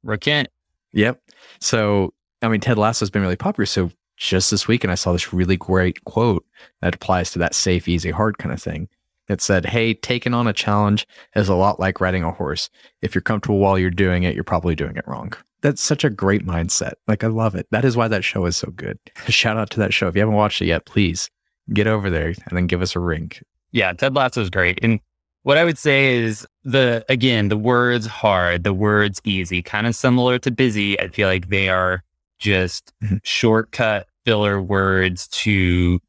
We're 0.03 0.17
Kent. 0.17 0.49
Yep. 0.91 1.21
So, 1.59 2.13
I 2.41 2.49
mean, 2.49 2.59
Ted 2.59 2.77
Lasso 2.77 3.05
has 3.05 3.09
been 3.09 3.21
really 3.21 3.35
popular. 3.37 3.65
So, 3.65 3.91
just 4.17 4.51
this 4.51 4.67
weekend, 4.67 4.91
I 4.91 4.95
saw 4.95 5.11
this 5.11 5.33
really 5.33 5.57
great 5.57 6.03
quote 6.05 6.45
that 6.81 6.95
applies 6.95 7.31
to 7.31 7.39
that 7.39 7.53
safe, 7.53 7.87
easy, 7.87 8.11
hard 8.11 8.37
kind 8.37 8.53
of 8.53 8.61
thing. 8.61 8.87
It 9.27 9.41
said, 9.41 9.65
Hey, 9.65 9.93
taking 9.93 10.33
on 10.33 10.47
a 10.47 10.53
challenge 10.53 11.07
is 11.35 11.49
a 11.49 11.55
lot 11.55 11.79
like 11.79 11.99
riding 11.99 12.23
a 12.23 12.31
horse. 12.31 12.69
If 13.01 13.13
you're 13.13 13.21
comfortable 13.21 13.59
while 13.59 13.77
you're 13.77 13.89
doing 13.89 14.23
it, 14.23 14.33
you're 14.33 14.43
probably 14.43 14.75
doing 14.75 14.95
it 14.95 15.07
wrong 15.07 15.33
that's 15.65 15.81
such 15.81 16.03
a 16.03 16.11
great 16.11 16.45
mindset. 16.45 16.93
Like 17.07 17.23
I 17.23 17.27
love 17.27 17.55
it. 17.55 17.65
That 17.71 17.85
is 17.85 17.97
why 17.97 18.07
that 18.07 18.23
show 18.23 18.45
is 18.45 18.55
so 18.55 18.69
good. 18.69 18.99
Shout 19.27 19.57
out 19.57 19.71
to 19.71 19.79
that 19.79 19.95
show. 19.95 20.07
If 20.07 20.15
you 20.15 20.21
haven't 20.21 20.35
watched 20.35 20.61
it 20.61 20.67
yet, 20.67 20.85
please 20.85 21.31
get 21.73 21.87
over 21.87 22.11
there 22.11 22.27
and 22.27 22.51
then 22.51 22.67
give 22.67 22.83
us 22.83 22.95
a 22.95 22.99
ring. 22.99 23.31
Yeah, 23.71 23.91
Ted 23.93 24.15
Lasso 24.15 24.41
is 24.41 24.51
great. 24.51 24.77
And 24.83 24.99
what 25.41 25.57
I 25.57 25.63
would 25.63 25.79
say 25.79 26.17
is 26.17 26.45
the 26.65 27.05
again, 27.07 27.47
the 27.47 27.57
words 27.57 28.07
hard, 28.07 28.63
the 28.63 28.73
words 28.73 29.21
easy, 29.23 29.61
kind 29.61 29.87
of 29.87 29.95
similar 29.95 30.39
to 30.39 30.51
busy. 30.51 30.99
I 30.99 31.07
feel 31.07 31.27
like 31.27 31.49
they 31.49 31.69
are 31.69 32.03
just 32.39 32.91
mm-hmm. 33.03 33.17
shortcut 33.23 34.07
filler 34.25 34.61
words 34.61 35.27
to 35.27 35.99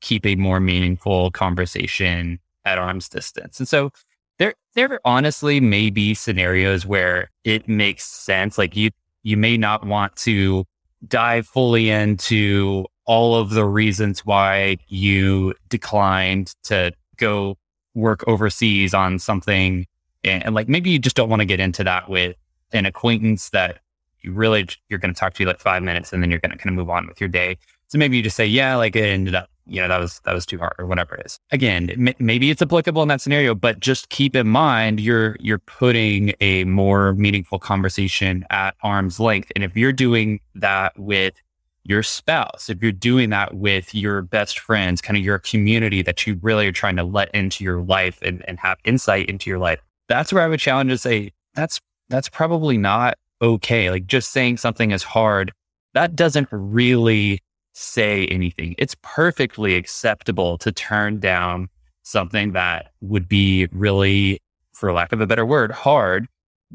keep 0.00 0.26
a 0.26 0.34
more 0.34 0.58
meaningful 0.58 1.30
conversation 1.30 2.40
at 2.64 2.78
arm's 2.78 3.08
distance. 3.08 3.58
And 3.60 3.68
so 3.68 3.90
there 4.38 4.54
there 4.74 5.00
honestly 5.04 5.60
may 5.60 5.90
be 5.90 6.14
scenarios 6.14 6.86
where 6.86 7.30
it 7.44 7.68
makes 7.68 8.04
sense. 8.04 8.58
Like 8.58 8.74
you 8.74 8.90
you 9.22 9.36
may 9.36 9.56
not 9.56 9.86
want 9.86 10.16
to 10.16 10.64
dive 11.06 11.46
fully 11.46 11.90
into 11.90 12.86
all 13.04 13.36
of 13.36 13.50
the 13.50 13.64
reasons 13.64 14.24
why 14.24 14.78
you 14.88 15.54
declined 15.68 16.54
to 16.64 16.92
go 17.16 17.56
work 17.94 18.24
overseas 18.26 18.94
on 18.94 19.18
something. 19.18 19.86
And, 20.26 20.44
and 20.44 20.54
like 20.54 20.68
maybe 20.68 20.90
you 20.90 20.98
just 20.98 21.16
don't 21.16 21.28
want 21.28 21.40
to 21.40 21.46
get 21.46 21.60
into 21.60 21.84
that 21.84 22.08
with 22.08 22.36
an 22.72 22.86
acquaintance 22.86 23.50
that 23.50 23.78
you 24.22 24.32
really, 24.32 24.66
you're 24.88 24.98
going 24.98 25.14
to 25.14 25.18
talk 25.18 25.34
to 25.34 25.42
you 25.42 25.46
like 25.46 25.60
five 25.60 25.82
minutes 25.82 26.12
and 26.12 26.22
then 26.22 26.30
you're 26.30 26.40
going 26.40 26.50
to 26.50 26.58
kind 26.58 26.70
of 26.70 26.74
move 26.74 26.90
on 26.90 27.06
with 27.06 27.20
your 27.20 27.28
day. 27.28 27.56
So 27.88 27.98
maybe 27.98 28.16
you 28.16 28.22
just 28.22 28.36
say, 28.36 28.46
yeah, 28.46 28.74
like 28.76 28.96
it 28.96 29.04
ended 29.04 29.34
up 29.34 29.48
you 29.66 29.80
know, 29.80 29.88
that 29.88 29.98
was, 29.98 30.20
that 30.24 30.32
was 30.32 30.46
too 30.46 30.58
hard 30.58 30.74
or 30.78 30.86
whatever 30.86 31.16
it 31.16 31.26
is. 31.26 31.40
Again, 31.50 31.90
m- 31.90 32.14
maybe 32.18 32.50
it's 32.50 32.62
applicable 32.62 33.02
in 33.02 33.08
that 33.08 33.20
scenario, 33.20 33.54
but 33.54 33.80
just 33.80 34.08
keep 34.08 34.36
in 34.36 34.46
mind, 34.46 35.00
you're, 35.00 35.36
you're 35.40 35.58
putting 35.58 36.32
a 36.40 36.64
more 36.64 37.14
meaningful 37.14 37.58
conversation 37.58 38.44
at 38.50 38.76
arm's 38.82 39.18
length. 39.18 39.50
And 39.54 39.64
if 39.64 39.76
you're 39.76 39.92
doing 39.92 40.40
that 40.54 40.96
with 40.98 41.34
your 41.82 42.02
spouse, 42.02 42.68
if 42.68 42.82
you're 42.82 42.92
doing 42.92 43.30
that 43.30 43.54
with 43.54 43.94
your 43.94 44.22
best 44.22 44.58
friends, 44.58 45.00
kind 45.00 45.16
of 45.16 45.24
your 45.24 45.38
community 45.38 46.02
that 46.02 46.26
you 46.26 46.38
really 46.42 46.66
are 46.66 46.72
trying 46.72 46.96
to 46.96 47.04
let 47.04 47.32
into 47.34 47.64
your 47.64 47.82
life 47.82 48.20
and, 48.22 48.44
and 48.48 48.58
have 48.60 48.78
insight 48.84 49.28
into 49.28 49.50
your 49.50 49.58
life, 49.58 49.80
that's 50.08 50.32
where 50.32 50.42
I 50.42 50.48
would 50.48 50.60
challenge 50.60 50.90
to 50.90 50.98
say, 50.98 51.32
that's, 51.54 51.80
that's 52.08 52.28
probably 52.28 52.78
not 52.78 53.18
okay. 53.42 53.90
Like 53.90 54.06
just 54.06 54.30
saying 54.30 54.58
something 54.58 54.90
is 54.90 55.02
hard, 55.02 55.52
that 55.94 56.14
doesn't 56.16 56.48
really 56.50 57.40
say 57.72 58.26
anything. 58.26 58.74
It's 58.78 58.96
perfectly 59.02 59.74
acceptable 59.74 60.58
to 60.58 60.72
turn 60.72 61.20
down 61.20 61.68
something 62.02 62.52
that 62.52 62.92
would 63.00 63.28
be 63.28 63.66
really, 63.72 64.40
for 64.72 64.92
lack 64.92 65.12
of 65.12 65.20
a 65.20 65.26
better 65.26 65.44
word, 65.44 65.72
hard. 65.72 66.26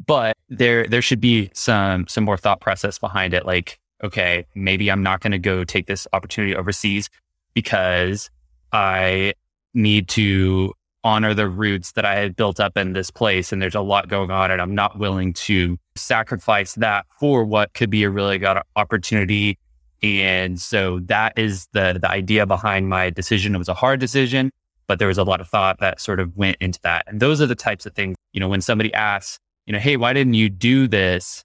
But 0.06 0.38
there, 0.50 0.88
there 0.88 1.02
should 1.02 1.20
be 1.20 1.50
some, 1.54 2.08
some 2.08 2.24
more 2.24 2.38
thought 2.38 2.62
process 2.62 2.98
behind 2.98 3.34
it. 3.34 3.46
Like, 3.46 3.80
okay, 4.04 4.46
maybe 4.56 4.90
I'm 4.90 5.04
not 5.04 5.22
going 5.22 5.32
to 5.32 5.40
go 5.40 5.64
take 5.64 5.88
this 5.88 6.08
opportunity 6.14 6.56
overseas 6.56 7.10
because 7.54 8.30
I 8.72 9.34
need 9.74 10.08
to 10.10 10.74
honor 11.04 11.34
the 11.34 11.50
roots 11.50 11.94
that 11.94 12.06
I 12.06 12.16
had 12.16 12.36
built 12.36 12.60
up 12.60 12.78
in 12.78 12.94
this 12.94 13.10
place. 13.10 13.52
And 13.52 13.62
there's 13.62 13.76
a 13.76 13.82
lot 13.82 14.08
going 14.08 14.32
on, 14.32 14.52
and 14.52 14.62
I'm 14.62 14.76
not 14.76 15.00
willing 15.00 15.34
to 15.34 15.78
sacrifice 15.96 16.74
that 16.76 17.06
for 17.20 17.44
what 17.44 17.74
could 17.74 17.90
be 17.90 18.04
a 18.04 18.10
really 18.10 18.38
good 18.38 18.58
opportunity 18.76 19.58
and 20.04 20.60
so 20.60 21.00
that 21.02 21.38
is 21.38 21.68
the 21.74 21.98
the 22.02 22.10
idea 22.10 22.46
behind 22.46 22.90
my 22.90 23.10
decision. 23.10 23.54
It 23.54 23.60
was 23.60 23.70
a 23.70 23.74
hard 23.74 24.00
decision, 24.00 24.52
but 24.88 25.00
there 25.00 25.08
was 25.08 25.18
a 25.18 25.24
lot 25.24 25.42
of 25.42 25.48
thought 25.48 25.80
that 25.80 26.02
sort 26.02 26.20
of 26.20 26.36
went 26.36 26.58
into 26.60 26.80
that. 26.84 27.06
And 27.08 27.20
those 27.20 27.42
are 27.42 27.46
the 27.46 27.56
types 27.56 27.86
of 27.86 27.94
things, 27.94 28.16
you 28.34 28.40
know, 28.40 28.48
when 28.48 28.62
somebody 28.62 28.94
asks, 28.94 29.40
you 29.66 29.74
know, 29.74 29.80
hey, 29.80 29.98
why 29.98 30.14
didn't 30.14 30.34
you 30.34 30.50
do 30.50 30.88
this? 30.88 31.44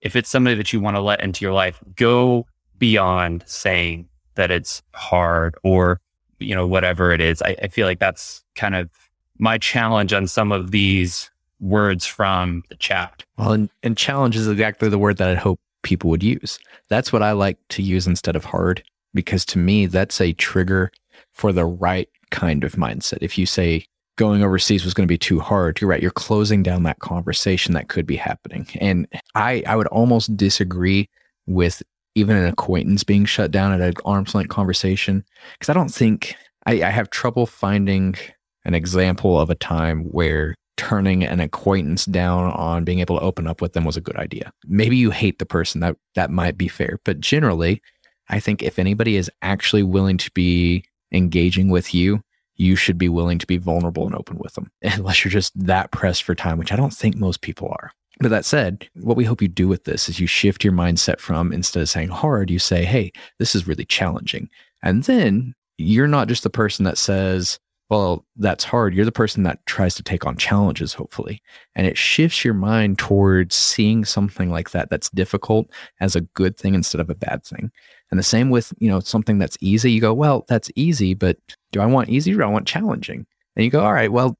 If 0.00 0.14
it's 0.14 0.28
somebody 0.28 0.54
that 0.56 0.72
you 0.72 0.80
want 0.80 0.96
to 0.96 1.00
let 1.00 1.20
into 1.20 1.44
your 1.44 1.54
life, 1.54 1.80
go 1.96 2.46
beyond 2.78 3.42
saying 3.46 4.08
that 4.36 4.50
it's 4.50 4.82
hard 4.94 5.56
or, 5.64 5.98
you 6.38 6.54
know, 6.54 6.66
whatever 6.66 7.12
it 7.12 7.20
is. 7.20 7.42
I, 7.42 7.56
I 7.62 7.68
feel 7.68 7.86
like 7.86 7.98
that's 7.98 8.44
kind 8.54 8.74
of 8.74 8.90
my 9.38 9.58
challenge 9.58 10.12
on 10.12 10.26
some 10.26 10.52
of 10.52 10.70
these 10.70 11.30
words 11.60 12.06
from 12.06 12.62
the 12.68 12.76
chat. 12.76 13.24
Well, 13.38 13.52
and, 13.52 13.70
and 13.82 13.96
challenge 13.96 14.36
is 14.36 14.48
exactly 14.48 14.88
the 14.88 14.98
word 14.98 15.16
that 15.18 15.28
I 15.28 15.34
hope 15.34 15.60
people 15.82 16.10
would 16.10 16.22
use. 16.22 16.58
That's 16.88 17.12
what 17.12 17.22
I 17.22 17.32
like 17.32 17.58
to 17.70 17.82
use 17.82 18.06
instead 18.06 18.36
of 18.36 18.44
hard, 18.44 18.82
because 19.14 19.44
to 19.46 19.58
me, 19.58 19.86
that's 19.86 20.20
a 20.20 20.32
trigger 20.32 20.90
for 21.32 21.52
the 21.52 21.64
right 21.64 22.08
kind 22.30 22.64
of 22.64 22.74
mindset. 22.74 23.18
If 23.20 23.38
you 23.38 23.46
say 23.46 23.86
going 24.16 24.42
overseas 24.42 24.84
was 24.84 24.94
going 24.94 25.06
to 25.06 25.12
be 25.12 25.18
too 25.18 25.40
hard, 25.40 25.80
you're 25.80 25.90
right. 25.90 26.02
You're 26.02 26.10
closing 26.10 26.62
down 26.62 26.82
that 26.84 26.98
conversation 27.00 27.74
that 27.74 27.88
could 27.88 28.06
be 28.06 28.16
happening. 28.16 28.66
And 28.80 29.06
I, 29.34 29.62
I 29.66 29.76
would 29.76 29.86
almost 29.88 30.36
disagree 30.36 31.08
with 31.46 31.82
even 32.16 32.34
an 32.34 32.46
acquaintance 32.46 33.04
being 33.04 33.26
shut 33.26 33.50
down 33.50 33.72
at 33.72 33.80
an 33.80 33.92
arm's 34.04 34.34
length 34.34 34.48
conversation, 34.48 35.24
because 35.52 35.68
I 35.68 35.74
don't 35.74 35.90
think 35.90 36.34
I, 36.64 36.82
I 36.82 36.90
have 36.90 37.10
trouble 37.10 37.46
finding 37.46 38.16
an 38.64 38.74
example 38.74 39.38
of 39.38 39.50
a 39.50 39.54
time 39.54 40.04
where 40.04 40.54
turning 40.78 41.24
an 41.24 41.40
acquaintance 41.40 42.06
down 42.06 42.50
on 42.52 42.84
being 42.84 43.00
able 43.00 43.18
to 43.18 43.24
open 43.24 43.46
up 43.46 43.60
with 43.60 43.74
them 43.74 43.84
was 43.84 43.96
a 43.96 44.00
good 44.00 44.16
idea. 44.16 44.50
Maybe 44.66 44.96
you 44.96 45.10
hate 45.10 45.38
the 45.38 45.46
person 45.46 45.80
that 45.82 45.96
that 46.14 46.30
might 46.30 46.58
be 46.58 46.68
fair, 46.68 46.98
but 47.04 47.20
generally, 47.20 47.82
I 48.28 48.40
think 48.40 48.62
if 48.62 48.78
anybody 48.78 49.16
is 49.16 49.30
actually 49.42 49.82
willing 49.82 50.16
to 50.18 50.30
be 50.32 50.84
engaging 51.12 51.68
with 51.68 51.94
you, 51.94 52.20
you 52.56 52.76
should 52.76 52.96
be 52.96 53.10
willing 53.10 53.38
to 53.38 53.46
be 53.46 53.58
vulnerable 53.58 54.06
and 54.06 54.14
open 54.14 54.38
with 54.38 54.54
them, 54.54 54.70
unless 54.82 55.24
you're 55.24 55.30
just 55.30 55.52
that 55.66 55.90
pressed 55.90 56.22
for 56.22 56.34
time, 56.34 56.58
which 56.58 56.72
I 56.72 56.76
don't 56.76 56.94
think 56.94 57.16
most 57.16 57.42
people 57.42 57.68
are. 57.68 57.92
But 58.18 58.30
that 58.30 58.44
said, 58.44 58.88
what 58.94 59.16
we 59.16 59.24
hope 59.24 59.42
you 59.42 59.48
do 59.48 59.68
with 59.68 59.84
this 59.84 60.08
is 60.08 60.18
you 60.18 60.26
shift 60.26 60.64
your 60.64 60.72
mindset 60.72 61.20
from 61.20 61.52
instead 61.52 61.82
of 61.82 61.88
saying 61.88 62.08
hard, 62.08 62.50
you 62.50 62.58
say, 62.58 62.84
hey, 62.84 63.12
this 63.38 63.54
is 63.54 63.68
really 63.68 63.84
challenging. 63.84 64.48
And 64.82 65.04
then 65.04 65.54
you're 65.76 66.08
not 66.08 66.28
just 66.28 66.42
the 66.42 66.50
person 66.50 66.84
that 66.84 66.96
says, 66.96 67.58
well, 67.88 68.24
that's 68.36 68.64
hard. 68.64 68.94
You're 68.94 69.04
the 69.04 69.12
person 69.12 69.44
that 69.44 69.64
tries 69.66 69.94
to 69.94 70.02
take 70.02 70.26
on 70.26 70.36
challenges, 70.36 70.92
hopefully. 70.92 71.40
And 71.76 71.86
it 71.86 71.96
shifts 71.96 72.44
your 72.44 72.54
mind 72.54 72.98
towards 72.98 73.54
seeing 73.54 74.04
something 74.04 74.50
like 74.50 74.70
that 74.70 74.90
that's 74.90 75.10
difficult 75.10 75.70
as 76.00 76.16
a 76.16 76.22
good 76.22 76.56
thing 76.56 76.74
instead 76.74 77.00
of 77.00 77.10
a 77.10 77.14
bad 77.14 77.44
thing. 77.44 77.70
And 78.10 78.18
the 78.18 78.24
same 78.24 78.50
with, 78.50 78.72
you 78.78 78.88
know, 78.88 79.00
something 79.00 79.38
that's 79.38 79.58
easy. 79.60 79.92
You 79.92 80.00
go, 80.00 80.14
well, 80.14 80.44
that's 80.48 80.70
easy, 80.74 81.14
but 81.14 81.36
do 81.70 81.80
I 81.80 81.86
want 81.86 82.08
easy 82.08 82.32
or 82.32 82.38
do 82.38 82.42
I 82.42 82.46
want 82.46 82.66
challenging? 82.66 83.26
And 83.54 83.64
you 83.64 83.70
go, 83.70 83.84
all 83.84 83.92
right, 83.92 84.10
well, 84.10 84.36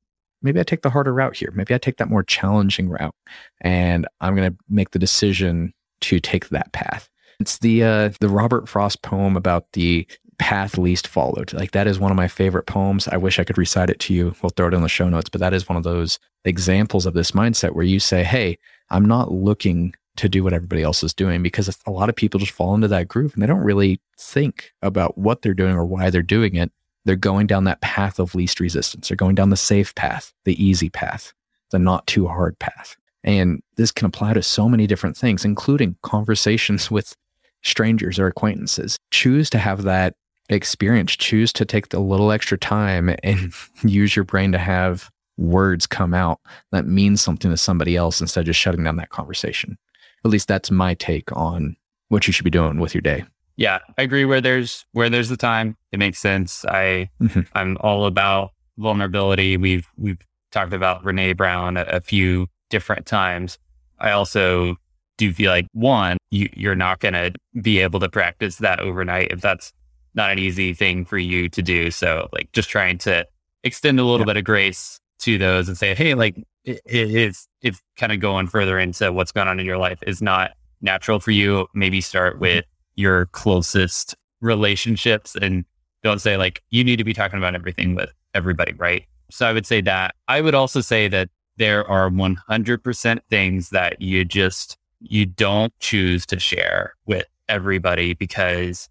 maybe 0.46 0.60
I 0.60 0.62
take 0.62 0.82
the 0.82 0.90
harder 0.90 1.12
route 1.12 1.36
here. 1.36 1.52
Maybe 1.54 1.74
I 1.74 1.78
take 1.78 1.98
that 1.98 2.08
more 2.08 2.22
challenging 2.22 2.88
route. 2.88 3.14
And 3.60 4.06
I'm 4.20 4.34
going 4.34 4.50
to 4.50 4.56
make 4.68 4.92
the 4.92 4.98
decision 4.98 5.74
to 6.02 6.20
take 6.20 6.48
that 6.48 6.72
path. 6.72 7.10
It's 7.40 7.58
the 7.58 7.84
uh, 7.84 8.10
the 8.20 8.30
Robert 8.30 8.66
Frost 8.68 9.02
poem 9.02 9.36
about 9.36 9.72
the 9.72 10.06
path 10.38 10.78
least 10.78 11.06
followed. 11.06 11.52
Like 11.52 11.72
that 11.72 11.86
is 11.86 11.98
one 11.98 12.10
of 12.10 12.16
my 12.16 12.28
favorite 12.28 12.66
poems. 12.66 13.08
I 13.08 13.16
wish 13.18 13.38
I 13.38 13.44
could 13.44 13.58
recite 13.58 13.90
it 13.90 13.98
to 14.00 14.14
you. 14.14 14.34
We'll 14.42 14.50
throw 14.50 14.68
it 14.68 14.74
in 14.74 14.82
the 14.82 14.88
show 14.88 15.08
notes, 15.08 15.28
but 15.28 15.40
that 15.40 15.52
is 15.52 15.68
one 15.68 15.76
of 15.76 15.82
those 15.82 16.18
examples 16.44 17.04
of 17.04 17.14
this 17.14 17.32
mindset 17.32 17.72
where 17.72 17.84
you 17.84 18.00
say, 18.00 18.24
"Hey, 18.24 18.58
I'm 18.90 19.04
not 19.04 19.32
looking 19.32 19.94
to 20.16 20.28
do 20.28 20.42
what 20.42 20.52
everybody 20.52 20.82
else 20.82 21.02
is 21.02 21.12
doing 21.12 21.42
because 21.42 21.68
a 21.86 21.90
lot 21.90 22.08
of 22.08 22.16
people 22.16 22.40
just 22.40 22.52
fall 22.52 22.74
into 22.74 22.88
that 22.88 23.08
groove 23.08 23.34
and 23.34 23.42
they 23.42 23.46
don't 23.46 23.64
really 23.64 24.00
think 24.18 24.72
about 24.82 25.18
what 25.18 25.42
they're 25.42 25.54
doing 25.54 25.74
or 25.74 25.84
why 25.84 26.08
they're 26.10 26.22
doing 26.22 26.56
it. 26.56 26.72
They're 27.06 27.16
going 27.16 27.46
down 27.46 27.64
that 27.64 27.80
path 27.80 28.18
of 28.18 28.34
least 28.34 28.58
resistance. 28.58 29.08
They're 29.08 29.16
going 29.16 29.36
down 29.36 29.50
the 29.50 29.56
safe 29.56 29.94
path, 29.94 30.34
the 30.44 30.62
easy 30.62 30.90
path, 30.90 31.32
the 31.70 31.78
not 31.78 32.04
too 32.08 32.26
hard 32.26 32.58
path. 32.58 32.96
And 33.22 33.62
this 33.76 33.92
can 33.92 34.06
apply 34.06 34.34
to 34.34 34.42
so 34.42 34.68
many 34.68 34.88
different 34.88 35.16
things, 35.16 35.44
including 35.44 35.96
conversations 36.02 36.90
with 36.90 37.14
strangers 37.62 38.18
or 38.18 38.26
acquaintances. 38.26 38.96
Choose 39.12 39.48
to 39.50 39.58
have 39.58 39.84
that 39.84 40.14
experience. 40.48 41.16
Choose 41.16 41.52
to 41.54 41.64
take 41.64 41.94
a 41.94 42.00
little 42.00 42.32
extra 42.32 42.58
time 42.58 43.14
and 43.22 43.52
use 43.84 44.16
your 44.16 44.24
brain 44.24 44.50
to 44.50 44.58
have 44.58 45.08
words 45.38 45.86
come 45.86 46.12
out 46.12 46.40
that 46.72 46.86
mean 46.86 47.16
something 47.16 47.50
to 47.50 47.56
somebody 47.56 47.94
else 47.94 48.20
instead 48.20 48.40
of 48.40 48.46
just 48.46 48.58
shutting 48.58 48.82
down 48.82 48.96
that 48.96 49.10
conversation. 49.10 49.78
At 50.24 50.30
least 50.32 50.48
that's 50.48 50.72
my 50.72 50.94
take 50.94 51.30
on 51.36 51.76
what 52.08 52.26
you 52.26 52.32
should 52.32 52.44
be 52.44 52.50
doing 52.50 52.80
with 52.80 52.94
your 52.94 53.02
day. 53.02 53.24
Yeah, 53.56 53.78
I 53.96 54.02
agree. 54.02 54.24
Where 54.24 54.40
there's 54.40 54.84
where 54.92 55.08
there's 55.08 55.28
the 55.28 55.36
time, 55.36 55.76
it 55.92 55.98
makes 55.98 56.18
sense. 56.18 56.64
I 56.64 57.10
mm-hmm. 57.20 57.40
I'm 57.54 57.78
all 57.80 58.06
about 58.06 58.50
vulnerability. 58.76 59.56
We've 59.56 59.88
we've 59.96 60.18
talked 60.52 60.72
about 60.72 61.04
Brene 61.04 61.36
Brown 61.36 61.76
a, 61.76 61.82
a 61.84 62.00
few 62.00 62.48
different 62.70 63.06
times. 63.06 63.58
I 63.98 64.10
also 64.10 64.76
do 65.16 65.32
feel 65.32 65.50
like 65.50 65.66
one, 65.72 66.18
you, 66.30 66.48
you're 66.54 66.74
not 66.74 67.00
going 67.00 67.14
to 67.14 67.32
be 67.62 67.78
able 67.78 68.00
to 68.00 68.08
practice 68.08 68.56
that 68.56 68.80
overnight 68.80 69.28
if 69.30 69.40
that's 69.40 69.72
not 70.14 70.30
an 70.30 70.38
easy 70.38 70.74
thing 70.74 71.04
for 71.04 71.18
you 71.18 71.48
to 71.48 71.62
do. 71.62 71.90
So 71.90 72.28
like 72.32 72.52
just 72.52 72.68
trying 72.68 72.98
to 72.98 73.26
extend 73.64 73.98
a 73.98 74.04
little 74.04 74.20
yeah. 74.20 74.32
bit 74.32 74.36
of 74.38 74.44
grace 74.44 74.98
to 75.20 75.38
those 75.38 75.68
and 75.68 75.78
say, 75.78 75.94
Hey, 75.94 76.14
like 76.14 76.36
it 76.64 76.80
is, 76.84 77.48
if 77.62 77.80
kind 77.96 78.12
of 78.12 78.20
going 78.20 78.46
further 78.46 78.78
into 78.78 79.12
what's 79.12 79.32
going 79.32 79.48
on 79.48 79.60
in 79.60 79.66
your 79.66 79.78
life 79.78 79.98
is 80.06 80.20
not 80.20 80.52
natural 80.80 81.20
for 81.20 81.30
you, 81.30 81.66
maybe 81.74 82.00
start 82.00 82.34
mm-hmm. 82.34 82.42
with 82.42 82.64
your 82.96 83.26
closest 83.26 84.14
relationships 84.40 85.36
and 85.36 85.64
don't 86.02 86.20
say 86.20 86.36
like, 86.36 86.62
you 86.70 86.84
need 86.84 86.96
to 86.96 87.04
be 87.04 87.14
talking 87.14 87.38
about 87.38 87.54
everything 87.54 87.94
with 87.94 88.10
everybody. 88.34 88.72
Right. 88.74 89.04
So 89.30 89.46
I 89.46 89.52
would 89.52 89.66
say 89.66 89.80
that 89.82 90.14
I 90.28 90.40
would 90.40 90.54
also 90.54 90.80
say 90.80 91.08
that 91.08 91.28
there 91.56 91.88
are 91.88 92.10
100% 92.10 93.18
things 93.30 93.70
that 93.70 94.00
you 94.00 94.24
just, 94.24 94.76
you 95.00 95.26
don't 95.26 95.72
choose 95.80 96.26
to 96.26 96.38
share 96.38 96.94
with 97.06 97.24
everybody 97.48 98.14
because 98.14 98.88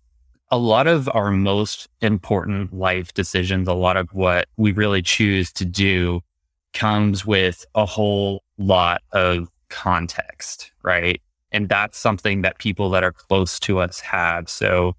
a 0.52 0.58
lot 0.58 0.88
of 0.88 1.10
our 1.14 1.32
most 1.32 1.88
important 2.02 2.74
life 2.74 3.14
decisions, 3.14 3.68
a 3.68 3.74
lot 3.74 3.98
of 3.98 4.14
what 4.14 4.48
we 4.58 4.72
really 4.72 5.02
choose 5.02 5.52
to 5.54 5.66
do 5.66 6.22
comes 6.74 7.26
with 7.26 7.66
a 7.76 7.86
whole 7.86 8.44
lot 8.58 9.02
of 9.12 9.48
context, 9.70 10.72
right? 10.84 11.22
And 11.52 11.70
that's 11.70 11.98
something 11.98 12.42
that 12.42 12.60
people 12.60 12.90
that 12.92 13.04
are 13.04 13.12
close 13.12 13.60
to 13.62 13.80
us 13.80 14.00
have. 14.02 14.50
So 14.50 14.96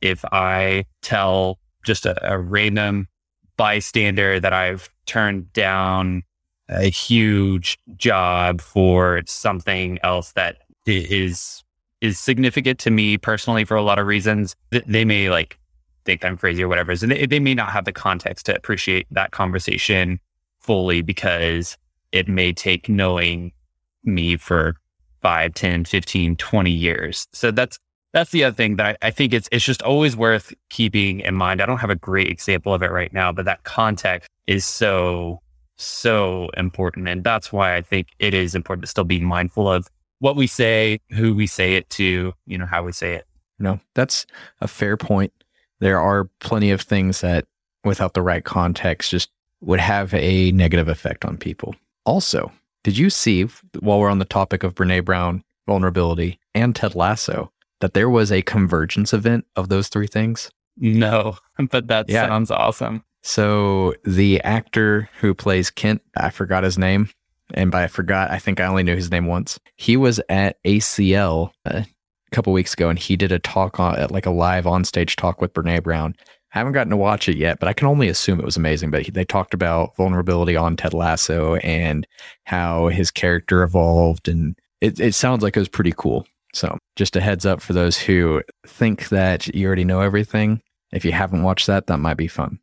if 0.00 0.24
I 0.26 0.84
tell 1.02 1.58
just 1.84 2.06
a, 2.06 2.32
a 2.32 2.38
random 2.38 3.08
bystander 3.56 4.40
that 4.40 4.52
I've 4.52 4.88
turned 5.06 5.52
down 5.52 6.22
a 6.68 6.90
huge 6.90 7.78
job 7.96 8.60
for 8.60 9.22
something 9.26 9.98
else 10.02 10.32
that 10.32 10.58
is 10.86 11.64
is 12.00 12.18
significant 12.18 12.78
to 12.78 12.90
me 12.90 13.18
personally 13.18 13.64
for 13.64 13.76
a 13.76 13.82
lot 13.82 13.98
of 13.98 14.06
reasons. 14.06 14.54
They 14.70 15.04
may 15.04 15.30
like 15.30 15.58
think 16.04 16.24
I'm 16.24 16.36
crazy 16.36 16.62
or 16.62 16.68
whatever. 16.68 16.92
And 16.92 17.10
they, 17.10 17.26
they 17.26 17.40
may 17.40 17.54
not 17.54 17.70
have 17.70 17.84
the 17.84 17.92
context 17.92 18.46
to 18.46 18.54
appreciate 18.54 19.06
that 19.10 19.32
conversation 19.32 20.20
fully 20.60 21.02
because 21.02 21.76
it 22.12 22.28
may 22.28 22.52
take 22.52 22.88
knowing 22.88 23.52
me 24.04 24.36
for 24.36 24.76
5, 25.22 25.54
10, 25.54 25.84
15, 25.84 26.36
20 26.36 26.70
years. 26.70 27.26
So 27.32 27.50
that's 27.50 27.78
that's 28.12 28.30
the 28.30 28.44
other 28.44 28.54
thing 28.54 28.76
that 28.76 28.98
I, 29.02 29.08
I, 29.08 29.10
think 29.10 29.34
it's 29.34 29.48
it's 29.52 29.64
just 29.64 29.82
always 29.82 30.16
worth 30.16 30.52
keeping 30.70 31.20
in 31.20 31.34
mind. 31.34 31.60
I 31.60 31.66
don't 31.66 31.78
have 31.78 31.90
a 31.90 31.96
great 31.96 32.28
example 32.28 32.72
of 32.72 32.82
it 32.82 32.90
right 32.90 33.12
now, 33.12 33.32
but 33.32 33.44
that 33.44 33.64
context 33.64 34.28
is 34.46 34.64
so 34.64 35.40
so 35.76 36.48
important. 36.56 37.08
And 37.08 37.22
that's 37.22 37.52
why 37.52 37.76
I 37.76 37.82
think 37.82 38.08
it 38.18 38.34
is 38.34 38.54
important 38.54 38.82
to 38.84 38.88
still 38.88 39.04
be 39.04 39.20
mindful 39.20 39.70
of 39.70 39.88
what 40.18 40.36
we 40.36 40.46
say, 40.46 41.00
who 41.10 41.34
we 41.34 41.46
say 41.46 41.74
it 41.74 41.88
to, 41.90 42.32
you 42.46 42.58
know, 42.58 42.66
how 42.66 42.82
we 42.82 42.92
say 42.92 43.14
it. 43.14 43.26
No, 43.58 43.80
that's 43.94 44.26
a 44.60 44.68
fair 44.68 44.96
point. 44.96 45.32
There 45.80 46.00
are 46.00 46.28
plenty 46.40 46.70
of 46.70 46.80
things 46.80 47.20
that 47.20 47.44
without 47.84 48.14
the 48.14 48.22
right 48.22 48.44
context 48.44 49.10
just 49.10 49.30
would 49.60 49.80
have 49.80 50.14
a 50.14 50.50
negative 50.52 50.88
effect 50.88 51.24
on 51.24 51.36
people. 51.36 51.74
Also, 52.04 52.52
did 52.84 52.96
you 52.96 53.10
see 53.10 53.46
while 53.80 53.98
we're 53.98 54.10
on 54.10 54.18
the 54.18 54.24
topic 54.24 54.62
of 54.62 54.74
Brene 54.74 55.04
Brown 55.04 55.42
vulnerability 55.66 56.38
and 56.54 56.74
Ted 56.74 56.94
Lasso 56.94 57.52
that 57.80 57.94
there 57.94 58.08
was 58.08 58.32
a 58.32 58.42
convergence 58.42 59.12
event 59.12 59.46
of 59.56 59.68
those 59.68 59.88
three 59.88 60.06
things? 60.06 60.50
No, 60.76 61.36
but 61.70 61.88
that 61.88 62.08
yeah. 62.08 62.26
sounds 62.26 62.50
awesome. 62.50 63.04
So 63.22 63.94
the 64.04 64.40
actor 64.42 65.08
who 65.20 65.34
plays 65.34 65.70
Kent, 65.70 66.02
I 66.16 66.30
forgot 66.30 66.64
his 66.64 66.78
name. 66.78 67.10
And 67.54 67.70
by 67.70 67.84
I 67.84 67.86
forgot, 67.86 68.30
I 68.30 68.38
think 68.38 68.60
I 68.60 68.66
only 68.66 68.82
knew 68.82 68.94
his 68.94 69.10
name 69.10 69.26
once. 69.26 69.58
He 69.76 69.96
was 69.96 70.20
at 70.28 70.62
ACL 70.64 71.50
uh, 71.64 71.82
a 71.82 72.30
couple 72.30 72.52
weeks 72.52 72.74
ago 72.74 72.90
and 72.90 72.98
he 72.98 73.16
did 73.16 73.32
a 73.32 73.38
talk 73.38 73.80
on 73.80 74.08
like 74.10 74.26
a 74.26 74.30
live 74.30 74.66
on 74.66 74.84
stage 74.84 75.16
talk 75.16 75.40
with 75.40 75.52
Brene 75.54 75.82
Brown. 75.82 76.14
I 76.54 76.58
haven't 76.58 76.72
gotten 76.72 76.90
to 76.90 76.96
watch 76.96 77.28
it 77.28 77.36
yet, 77.36 77.58
but 77.60 77.68
I 77.68 77.74
can 77.74 77.88
only 77.88 78.08
assume 78.08 78.40
it 78.40 78.44
was 78.44 78.56
amazing. 78.56 78.90
But 78.90 79.12
they 79.12 79.24
talked 79.24 79.52
about 79.52 79.94
vulnerability 79.96 80.56
on 80.56 80.76
Ted 80.76 80.94
Lasso 80.94 81.56
and 81.56 82.06
how 82.44 82.88
his 82.88 83.10
character 83.10 83.62
evolved. 83.62 84.28
And 84.28 84.58
it, 84.80 84.98
it 84.98 85.14
sounds 85.14 85.42
like 85.42 85.56
it 85.56 85.60
was 85.60 85.68
pretty 85.68 85.92
cool. 85.94 86.26
So 86.54 86.78
just 86.96 87.16
a 87.16 87.20
heads 87.20 87.44
up 87.44 87.60
for 87.60 87.74
those 87.74 87.98
who 87.98 88.42
think 88.66 89.10
that 89.10 89.46
you 89.48 89.66
already 89.66 89.84
know 89.84 90.00
everything. 90.00 90.62
If 90.90 91.04
you 91.04 91.12
haven't 91.12 91.42
watched 91.42 91.66
that, 91.66 91.86
that 91.88 91.98
might 91.98 92.16
be 92.16 92.28
fun. 92.28 92.58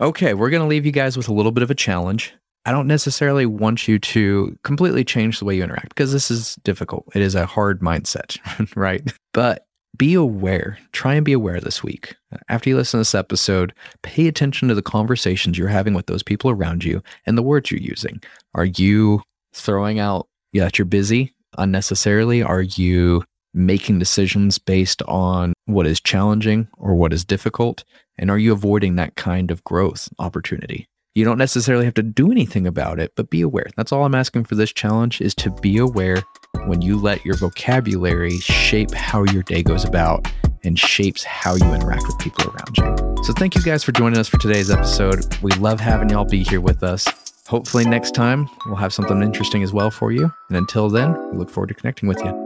Okay, 0.00 0.34
we're 0.34 0.50
going 0.50 0.62
to 0.62 0.68
leave 0.68 0.84
you 0.84 0.92
guys 0.92 1.16
with 1.16 1.28
a 1.28 1.32
little 1.32 1.52
bit 1.52 1.62
of 1.62 1.70
a 1.70 1.74
challenge. 1.74 2.34
I 2.66 2.72
don't 2.72 2.88
necessarily 2.88 3.46
want 3.46 3.86
you 3.86 4.00
to 4.00 4.58
completely 4.64 5.04
change 5.04 5.38
the 5.38 5.44
way 5.44 5.54
you 5.54 5.62
interact 5.62 5.90
because 5.90 6.12
this 6.12 6.32
is 6.32 6.56
difficult. 6.64 7.06
It 7.14 7.22
is 7.22 7.36
a 7.36 7.46
hard 7.46 7.80
mindset, 7.80 8.38
right? 8.76 9.08
But 9.32 9.66
be 9.96 10.14
aware. 10.14 10.76
Try 10.90 11.14
and 11.14 11.24
be 11.24 11.32
aware 11.32 11.60
this 11.60 11.84
week. 11.84 12.16
After 12.48 12.68
you 12.68 12.76
listen 12.76 12.98
to 12.98 13.02
this 13.02 13.14
episode, 13.14 13.72
pay 14.02 14.26
attention 14.26 14.66
to 14.66 14.74
the 14.74 14.82
conversations 14.82 15.56
you're 15.56 15.68
having 15.68 15.94
with 15.94 16.06
those 16.06 16.24
people 16.24 16.50
around 16.50 16.82
you 16.82 17.04
and 17.24 17.38
the 17.38 17.42
words 17.42 17.70
you're 17.70 17.80
using. 17.80 18.20
Are 18.54 18.64
you 18.64 19.22
throwing 19.54 20.00
out 20.00 20.26
that 20.52 20.76
you're 20.76 20.86
busy 20.86 21.34
unnecessarily? 21.56 22.42
Are 22.42 22.62
you 22.62 23.22
making 23.54 24.00
decisions 24.00 24.58
based 24.58 25.02
on 25.04 25.52
what 25.66 25.86
is 25.86 26.00
challenging 26.00 26.66
or 26.76 26.96
what 26.96 27.12
is 27.12 27.24
difficult? 27.24 27.84
And 28.18 28.28
are 28.28 28.38
you 28.38 28.52
avoiding 28.52 28.96
that 28.96 29.14
kind 29.14 29.52
of 29.52 29.62
growth 29.62 30.08
opportunity? 30.18 30.88
You 31.16 31.24
don't 31.24 31.38
necessarily 31.38 31.86
have 31.86 31.94
to 31.94 32.02
do 32.02 32.30
anything 32.30 32.66
about 32.66 33.00
it, 33.00 33.12
but 33.16 33.30
be 33.30 33.40
aware. 33.40 33.68
That's 33.74 33.90
all 33.90 34.04
I'm 34.04 34.14
asking 34.14 34.44
for 34.44 34.54
this 34.54 34.70
challenge 34.70 35.22
is 35.22 35.34
to 35.36 35.50
be 35.50 35.78
aware 35.78 36.22
when 36.66 36.82
you 36.82 37.00
let 37.00 37.24
your 37.24 37.36
vocabulary 37.38 38.36
shape 38.40 38.92
how 38.92 39.24
your 39.24 39.42
day 39.42 39.62
goes 39.62 39.82
about 39.82 40.30
and 40.62 40.78
shapes 40.78 41.24
how 41.24 41.54
you 41.54 41.72
interact 41.72 42.02
with 42.06 42.18
people 42.18 42.44
around 42.50 42.76
you. 42.76 43.24
So 43.24 43.32
thank 43.32 43.54
you 43.54 43.62
guys 43.62 43.82
for 43.82 43.92
joining 43.92 44.18
us 44.18 44.28
for 44.28 44.36
today's 44.36 44.70
episode. 44.70 45.24
We 45.40 45.52
love 45.52 45.80
having 45.80 46.10
y'all 46.10 46.26
be 46.26 46.42
here 46.42 46.60
with 46.60 46.82
us. 46.82 47.08
Hopefully 47.46 47.86
next 47.86 48.14
time 48.14 48.46
we'll 48.66 48.76
have 48.76 48.92
something 48.92 49.22
interesting 49.22 49.62
as 49.62 49.72
well 49.72 49.90
for 49.90 50.12
you. 50.12 50.30
And 50.48 50.58
until 50.58 50.90
then, 50.90 51.14
we 51.30 51.38
look 51.38 51.48
forward 51.48 51.68
to 51.68 51.74
connecting 51.74 52.10
with 52.10 52.22
you. 52.22 52.45